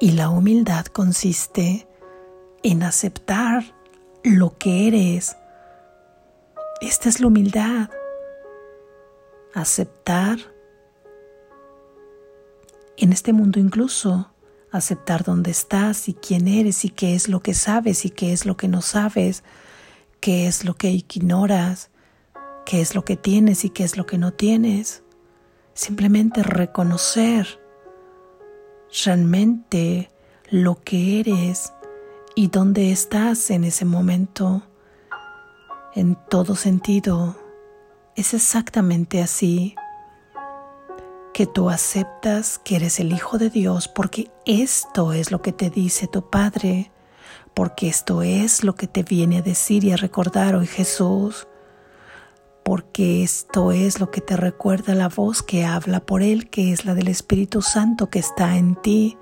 Y 0.00 0.12
la 0.12 0.28
humildad 0.28 0.86
consiste 0.86 1.86
en 2.64 2.82
aceptar 2.82 3.76
lo 4.24 4.58
que 4.58 4.88
eres 4.88 5.36
esta 6.80 7.08
es 7.08 7.20
la 7.20 7.26
humildad. 7.26 7.90
Aceptar 9.54 10.38
en 12.96 13.12
este 13.12 13.32
mundo 13.32 13.58
incluso, 13.58 14.30
aceptar 14.70 15.24
dónde 15.24 15.50
estás 15.50 16.08
y 16.08 16.14
quién 16.14 16.48
eres 16.48 16.84
y 16.84 16.90
qué 16.90 17.14
es 17.14 17.28
lo 17.28 17.40
que 17.40 17.54
sabes 17.54 18.04
y 18.04 18.10
qué 18.10 18.32
es 18.32 18.46
lo 18.46 18.56
que 18.56 18.68
no 18.68 18.82
sabes, 18.82 19.42
qué 20.20 20.46
es 20.46 20.64
lo 20.64 20.74
que 20.74 20.90
ignoras, 20.90 21.90
qué 22.64 22.80
es 22.80 22.94
lo 22.94 23.04
que 23.04 23.16
tienes 23.16 23.64
y 23.64 23.70
qué 23.70 23.84
es 23.84 23.96
lo 23.96 24.06
que 24.06 24.18
no 24.18 24.32
tienes. 24.32 25.02
Simplemente 25.74 26.42
reconocer 26.42 27.60
realmente 29.04 30.10
lo 30.50 30.80
que 30.82 31.20
eres 31.20 31.72
y 32.34 32.48
dónde 32.48 32.92
estás 32.92 33.50
en 33.50 33.64
ese 33.64 33.84
momento 33.84 34.62
en 35.94 36.16
todo 36.28 36.54
sentido, 36.54 37.36
es 38.16 38.34
exactamente 38.34 39.22
así 39.22 39.74
que 41.32 41.46
tú 41.46 41.70
aceptas 41.70 42.58
que 42.58 42.76
eres 42.76 43.00
el 43.00 43.12
Hijo 43.12 43.38
de 43.38 43.50
Dios 43.50 43.88
porque 43.88 44.30
esto 44.46 45.12
es 45.12 45.30
lo 45.30 45.42
que 45.42 45.52
te 45.52 45.70
dice 45.70 46.06
tu 46.06 46.28
Padre, 46.28 46.90
porque 47.54 47.88
esto 47.88 48.22
es 48.22 48.64
lo 48.64 48.74
que 48.74 48.86
te 48.86 49.02
viene 49.02 49.38
a 49.38 49.42
decir 49.42 49.84
y 49.84 49.92
a 49.92 49.96
recordar 49.96 50.54
hoy 50.54 50.66
Jesús, 50.66 51.46
porque 52.64 53.22
esto 53.22 53.72
es 53.72 54.00
lo 54.00 54.10
que 54.10 54.20
te 54.20 54.36
recuerda 54.36 54.94
la 54.94 55.08
voz 55.08 55.42
que 55.42 55.64
habla 55.64 56.00
por 56.00 56.22
Él, 56.22 56.50
que 56.50 56.72
es 56.72 56.84
la 56.84 56.94
del 56.94 57.08
Espíritu 57.08 57.62
Santo 57.62 58.10
que 58.10 58.18
está 58.18 58.56
en 58.56 58.76
ti 58.76 59.16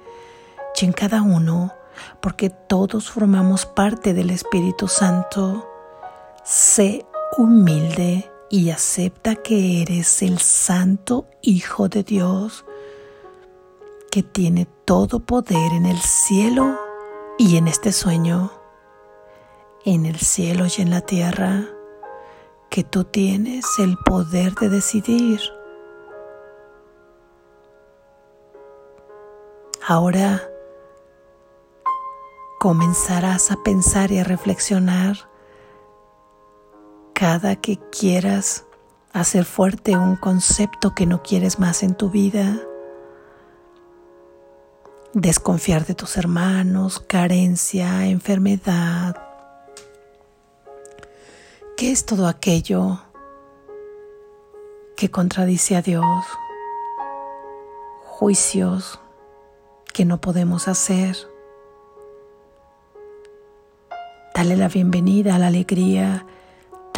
y 0.80 0.84
en 0.84 0.92
cada 0.92 1.22
uno, 1.22 1.72
porque 2.20 2.50
todos 2.50 3.10
formamos 3.10 3.66
parte 3.66 4.14
del 4.14 4.30
Espíritu 4.30 4.88
Santo. 4.88 5.67
Sé 6.44 7.06
humilde 7.36 8.30
y 8.50 8.70
acepta 8.70 9.36
que 9.36 9.82
eres 9.82 10.22
el 10.22 10.38
santo 10.38 11.26
Hijo 11.42 11.88
de 11.88 12.02
Dios 12.02 12.64
que 14.10 14.22
tiene 14.22 14.66
todo 14.84 15.20
poder 15.20 15.72
en 15.72 15.86
el 15.86 15.98
cielo 15.98 16.78
y 17.38 17.56
en 17.56 17.68
este 17.68 17.92
sueño, 17.92 18.50
en 19.84 20.06
el 20.06 20.18
cielo 20.18 20.64
y 20.66 20.82
en 20.82 20.90
la 20.90 21.02
tierra, 21.02 21.66
que 22.70 22.84
tú 22.84 23.04
tienes 23.04 23.66
el 23.78 23.96
poder 23.98 24.54
de 24.54 24.68
decidir. 24.70 25.40
Ahora 29.86 30.42
comenzarás 32.58 33.50
a 33.50 33.56
pensar 33.62 34.10
y 34.10 34.18
a 34.18 34.24
reflexionar 34.24 35.27
cada 37.18 37.56
que 37.56 37.80
quieras 37.90 38.64
hacer 39.12 39.44
fuerte 39.44 39.96
un 39.96 40.14
concepto 40.14 40.94
que 40.94 41.04
no 41.04 41.20
quieres 41.20 41.58
más 41.58 41.82
en 41.82 41.96
tu 41.96 42.10
vida, 42.10 42.60
desconfiar 45.14 45.84
de 45.84 45.94
tus 45.94 46.16
hermanos, 46.16 47.00
carencia, 47.00 48.06
enfermedad. 48.06 49.16
¿Qué 51.76 51.90
es 51.90 52.06
todo 52.06 52.28
aquello 52.28 53.00
que 54.96 55.10
contradice 55.10 55.74
a 55.74 55.82
Dios? 55.82 56.24
Juicios 58.04 59.00
que 59.92 60.04
no 60.04 60.20
podemos 60.20 60.68
hacer. 60.68 61.16
Dale 64.36 64.56
la 64.56 64.68
bienvenida 64.68 65.34
a 65.34 65.40
la 65.40 65.48
alegría 65.48 66.24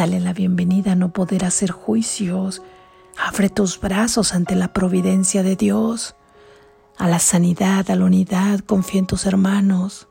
Dale 0.01 0.19
la 0.19 0.33
bienvenida 0.33 0.93
a 0.93 0.97
no 0.97 1.13
poder 1.13 1.45
hacer 1.45 1.73
juicios. 1.73 2.63
Abre 3.19 3.51
tus 3.51 3.79
brazos 3.79 4.33
ante 4.33 4.57
la 4.57 4.73
providencia 4.73 5.43
de 5.43 5.57
Dios, 5.57 6.17
a 6.97 7.07
la 7.07 7.19
sanidad, 7.19 7.91
a 7.91 7.97
la 7.97 8.07
unidad. 8.07 8.61
Confía 8.61 9.01
en 9.01 9.07
tus 9.07 9.27
hermanos. 9.27 10.09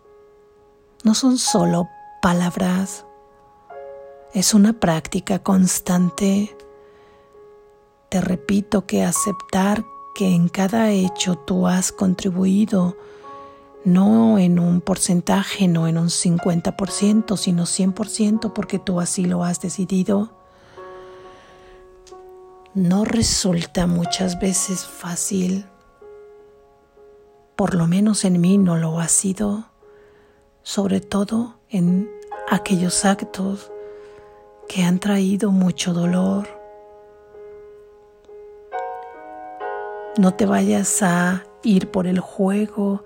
No 1.04 1.16
son 1.16 1.40
solo 1.40 1.90
palabras, 2.22 3.08
es 4.36 4.54
una 4.54 4.74
práctica 4.74 5.40
constante. 5.40 6.56
Te 8.10 8.22
repito 8.22 8.86
que 8.86 9.04
aceptar 9.04 9.84
que 10.14 10.36
en 10.36 10.50
cada 10.50 10.92
hecho 10.92 11.34
tú 11.34 11.66
has 11.66 11.92
contribuido 11.92 12.96
no 13.86 14.38
en 14.38 14.60
un 14.60 14.82
porcentaje, 14.82 15.68
no 15.68 15.88
en 15.88 15.98
un 15.98 16.10
50%, 16.10 17.38
sino 17.38 17.64
100% 17.64 18.54
porque 18.54 18.80
tú 18.80 19.00
así 19.00 19.26
lo 19.26 19.44
has 19.44 19.62
decidido. 19.62 20.32
No 22.74 23.06
resulta 23.06 23.88
muchas 23.88 24.40
veces 24.40 24.86
fácil, 24.86 25.66
por 27.56 27.74
lo 27.74 27.88
menos 27.88 28.26
en 28.26 28.40
mí 28.40 28.58
no 28.58 28.78
lo 28.78 29.00
ha 29.00 29.08
sido, 29.08 29.66
sobre 30.62 31.02
todo 31.02 31.56
en 31.70 32.10
aquellos 32.50 33.06
actos 33.06 33.72
que 34.68 34.84
han 34.84 35.00
traído 35.00 35.52
mucho 35.52 35.94
dolor. 35.94 36.48
No 40.18 40.36
te 40.36 40.46
vayas 40.46 41.02
a 41.02 41.44
ir 41.64 41.90
por 41.90 42.08
el 42.08 42.20
juego 42.20 43.04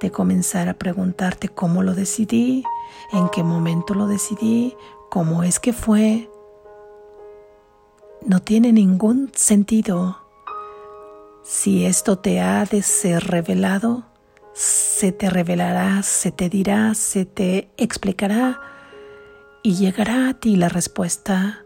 de 0.00 0.10
comenzar 0.10 0.68
a 0.68 0.74
preguntarte 0.74 1.48
cómo 1.48 1.82
lo 1.82 1.94
decidí, 1.94 2.64
en 3.12 3.28
qué 3.28 3.42
momento 3.42 3.94
lo 3.94 4.06
decidí, 4.06 4.76
cómo 5.10 5.42
es 5.42 5.60
que 5.60 5.72
fue. 5.72 6.30
No 8.24 8.40
tiene 8.40 8.72
ningún 8.72 9.30
sentido. 9.34 10.18
Si 11.42 11.84
esto 11.84 12.18
te 12.18 12.40
ha 12.40 12.64
de 12.64 12.82
ser 12.82 13.24
revelado, 13.24 14.04
se 14.52 15.12
te 15.12 15.30
revelará, 15.30 16.02
se 16.02 16.32
te 16.32 16.48
dirá, 16.48 16.94
se 16.94 17.24
te 17.24 17.70
explicará 17.76 18.60
y 19.62 19.74
llegará 19.74 20.28
a 20.28 20.34
ti 20.34 20.56
la 20.56 20.68
respuesta. 20.68 21.64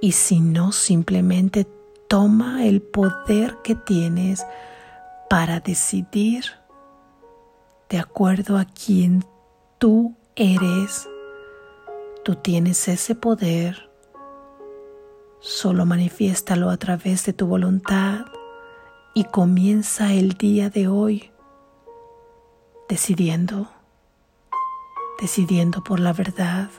Y 0.00 0.12
si 0.12 0.40
no, 0.40 0.72
simplemente 0.72 1.66
toma 2.08 2.64
el 2.66 2.82
poder 2.82 3.58
que 3.62 3.74
tienes 3.74 4.44
para 5.28 5.60
decidir 5.60 6.44
de 7.92 7.98
acuerdo 7.98 8.56
a 8.56 8.64
quien 8.64 9.22
tú 9.76 10.16
eres. 10.34 11.06
Tú 12.24 12.36
tienes 12.36 12.88
ese 12.88 13.14
poder. 13.14 13.90
Solo 15.40 15.84
manifiéstalo 15.84 16.70
a 16.70 16.78
través 16.78 17.26
de 17.26 17.34
tu 17.34 17.46
voluntad 17.46 18.24
y 19.12 19.24
comienza 19.24 20.14
el 20.14 20.32
día 20.38 20.70
de 20.70 20.88
hoy 20.88 21.32
decidiendo, 22.88 23.68
decidiendo 25.20 25.84
por 25.84 26.00
la 26.00 26.14
verdad, 26.14 26.70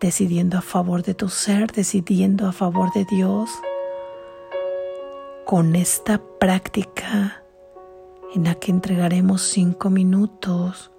decidiendo 0.00 0.56
a 0.56 0.62
favor 0.62 1.02
de 1.02 1.12
tu 1.12 1.28
ser, 1.28 1.72
decidiendo 1.72 2.48
a 2.48 2.52
favor 2.52 2.90
de 2.94 3.04
Dios. 3.04 3.50
Con 5.44 5.76
esta 5.76 6.22
práctica 6.38 7.41
en 8.34 8.44
la 8.44 8.54
que 8.54 8.70
entregaremos 8.70 9.42
cinco 9.42 9.90
minutos 9.90 10.90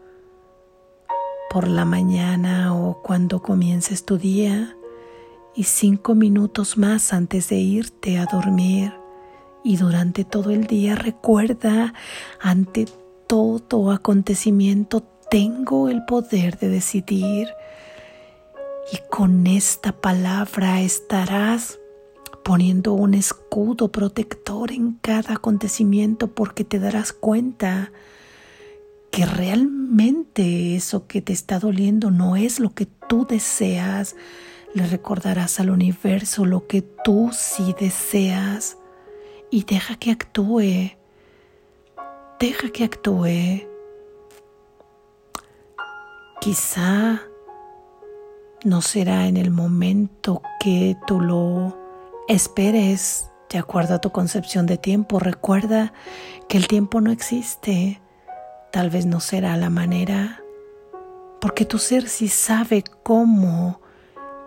por 1.50 1.68
la 1.68 1.86
mañana 1.86 2.76
o 2.76 3.02
cuando 3.02 3.42
comiences 3.42 4.06
tu 4.06 4.18
día 4.18 4.76
y 5.56 5.66
cinco 5.66 6.16
minutos 6.16 6.78
más 6.78 7.14
antes 7.14 7.50
de 7.50 7.58
irte 7.58 8.18
a 8.18 8.26
dormir. 8.26 8.94
Y 9.64 9.78
durante 9.78 10.26
todo 10.26 10.50
el 10.50 10.68
día 10.68 10.96
recuerda, 10.96 11.94
ante 12.42 12.86
todo 13.28 13.92
acontecimiento 13.92 15.04
tengo 15.30 15.90
el 15.90 16.04
poder 16.06 16.58
de 16.60 16.70
decidir 16.70 17.48
y 18.92 18.98
con 19.10 19.48
esta 19.48 19.94
palabra 19.94 20.82
estarás 20.82 21.80
poniendo 22.44 22.94
un 22.94 23.14
escudo 23.14 23.91
protector 23.91 24.72
en 24.72 24.94
cada 25.02 25.36
acontecimiento 25.36 26.28
porque 26.28 26.64
te 26.64 26.80
darás 26.80 27.14
cuenta 27.14 27.91
que 29.12 29.26
realmente 29.26 30.76
eso 30.76 31.08
que 31.08 31.22
te 31.22 31.34
está 31.34 31.60
doliendo 31.60 32.12
no 32.12 32.36
es 32.36 32.60
lo 32.60 32.74
que 32.74 32.88
tú 33.08 33.26
deseas. 33.26 34.16
Le 34.74 34.88
recordarás 34.88 35.60
al 35.60 35.70
universo 35.70 36.46
lo 36.46 36.68
que 36.68 36.82
tú 36.82 37.30
sí 37.32 37.76
deseas 37.80 38.78
y 39.52 39.64
deja 39.64 39.96
que 39.96 40.12
actúe. 40.12 40.98
Deja 42.39 42.70
que 42.74 42.84
actúe. 42.84 43.68
Quizá 46.41 47.22
no 48.66 48.82
será 48.82 49.28
en 49.28 49.38
el 49.38 49.52
momento 49.52 50.41
que 50.60 50.98
tú 51.06 51.22
lo 51.22 51.83
esperes 52.28 53.30
de 53.49 53.59
acuerdo 53.59 53.95
a 53.95 54.01
tu 54.01 54.11
concepción 54.11 54.65
de 54.65 54.78
tiempo. 54.78 55.19
Recuerda 55.19 55.93
que 56.47 56.57
el 56.57 56.67
tiempo 56.67 57.01
no 57.01 57.11
existe. 57.11 58.01
Tal 58.71 58.89
vez 58.89 59.05
no 59.05 59.19
será 59.19 59.55
la 59.55 59.69
manera, 59.69 60.41
porque 61.39 61.63
tu 61.63 61.78
ser 61.78 62.09
sí 62.09 62.28
sabe 62.28 62.84
cómo 63.03 63.80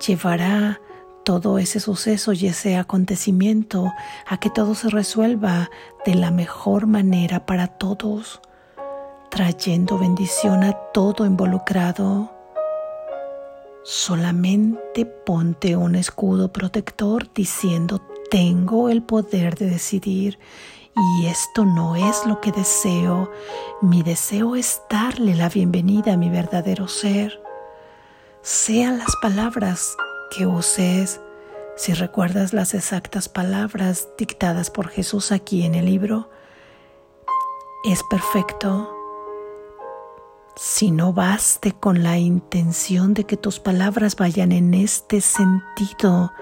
llevará 0.05 0.81
todo 1.25 1.59
ese 1.59 1.81
suceso 1.81 2.33
y 2.33 2.47
ese 2.47 2.77
acontecimiento 2.77 3.93
a 4.27 4.39
que 4.39 4.51
todo 4.51 4.75
se 4.75 4.89
resuelva 4.89 5.71
de 6.05 6.15
la 6.15 6.31
mejor 6.31 6.87
manera 6.87 7.47
para 7.47 7.67
todos, 7.67 8.41
trayendo 9.31 9.99
bendición 9.99 10.65
a 10.65 10.73
todo 10.73 11.25
involucrado. 11.25 12.36
Solamente 13.89 15.07
ponte 15.07 15.77
un 15.77 15.95
escudo 15.95 16.53
protector 16.53 17.33
diciendo 17.33 18.03
tengo 18.33 18.89
el 18.89 19.01
poder 19.05 19.55
de 19.55 19.67
decidir 19.67 20.41
y 20.97 21.27
esto 21.27 21.65
no 21.65 21.95
es 21.95 22.27
lo 22.27 22.41
que 22.41 22.51
deseo. 22.51 23.31
Mi 23.83 24.03
deseo 24.03 24.57
es 24.57 24.83
darle 24.91 25.37
la 25.37 25.49
bienvenida 25.49 26.15
a 26.15 26.17
mi 26.17 26.31
verdadero 26.31 26.89
ser. 26.89 27.41
Sean 28.43 28.99
las 28.99 29.15
palabras 29.23 29.97
que 30.37 30.49
uses. 30.49 31.21
Si 31.77 31.95
recuerdas 31.95 32.53
las 32.53 32.75
exactas 32.75 33.29
palabras 33.29 34.09
dictadas 34.19 34.69
por 34.69 34.89
Jesús 34.89 35.31
aquí 35.31 35.65
en 35.65 35.77
el 35.77 35.87
libro, 35.87 36.29
es 37.85 38.03
perfecto 38.11 38.96
si 40.57 40.91
no 40.91 41.13
baste 41.13 41.73
con 41.73 42.03
la 42.03 42.17
intención 42.17 43.13
de 43.13 43.25
que 43.25 43.37
tus 43.37 43.61
palabras 43.61 44.17
vayan 44.17 44.53
en 44.53 44.73
este 44.73 45.21
sentido, 45.21 46.33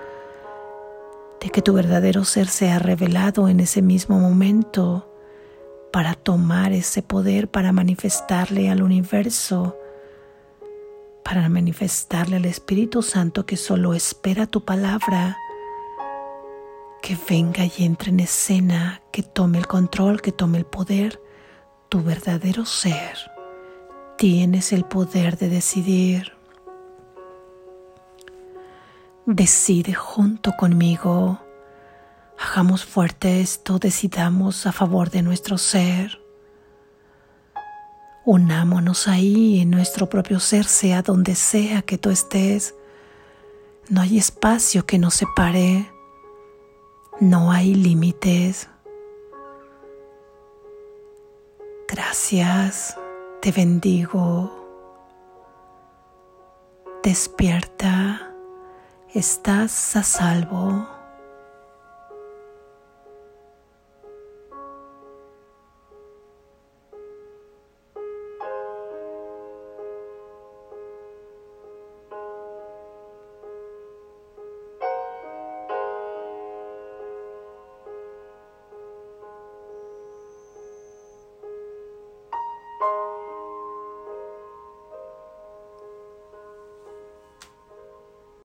de 1.40 1.50
que 1.50 1.60
tu 1.60 1.72
verdadero 1.72 2.24
ser 2.24 2.46
sea 2.46 2.78
revelado 2.78 3.48
en 3.48 3.58
ese 3.58 3.82
mismo 3.82 4.20
momento, 4.20 5.10
para 5.92 6.14
tomar 6.14 6.72
ese 6.72 7.02
poder, 7.02 7.50
para 7.50 7.72
manifestarle 7.72 8.70
al 8.70 8.82
universo, 8.82 9.76
para 11.24 11.48
manifestarle 11.48 12.36
al 12.36 12.44
Espíritu 12.44 13.02
Santo 13.02 13.46
que 13.46 13.56
solo 13.56 13.94
espera 13.94 14.46
tu 14.46 14.64
palabra, 14.64 15.36
que 17.02 17.18
venga 17.28 17.64
y 17.64 17.84
entre 17.84 18.10
en 18.10 18.20
escena, 18.20 19.02
que 19.10 19.24
tome 19.24 19.58
el 19.58 19.66
control, 19.66 20.22
que 20.22 20.32
tome 20.32 20.58
el 20.58 20.66
poder, 20.66 21.20
tu 21.88 22.02
verdadero 22.02 22.64
ser 22.64 23.33
Tienes 24.16 24.72
el 24.72 24.84
poder 24.84 25.36
de 25.36 25.48
decidir. 25.48 26.32
Decide 29.26 29.94
junto 29.94 30.52
conmigo. 30.52 31.40
Hagamos 32.38 32.84
fuerte 32.84 33.40
esto, 33.40 33.78
decidamos 33.78 34.66
a 34.66 34.72
favor 34.72 35.10
de 35.10 35.22
nuestro 35.22 35.58
ser. 35.58 36.20
Unámonos 38.24 39.08
ahí 39.08 39.60
en 39.60 39.70
nuestro 39.70 40.08
propio 40.08 40.40
ser, 40.40 40.64
sea 40.64 41.02
donde 41.02 41.34
sea 41.34 41.82
que 41.82 41.98
tú 41.98 42.10
estés. 42.10 42.74
No 43.88 44.00
hay 44.00 44.18
espacio 44.18 44.86
que 44.86 44.98
nos 44.98 45.14
separe. 45.14 45.90
No 47.20 47.52
hay 47.52 47.74
límites. 47.74 48.68
Gracias. 51.88 52.96
Te 53.44 53.52
bendigo. 53.52 54.50
Despierta. 57.02 58.32
Estás 59.12 59.96
a 59.96 60.02
salvo. 60.02 60.93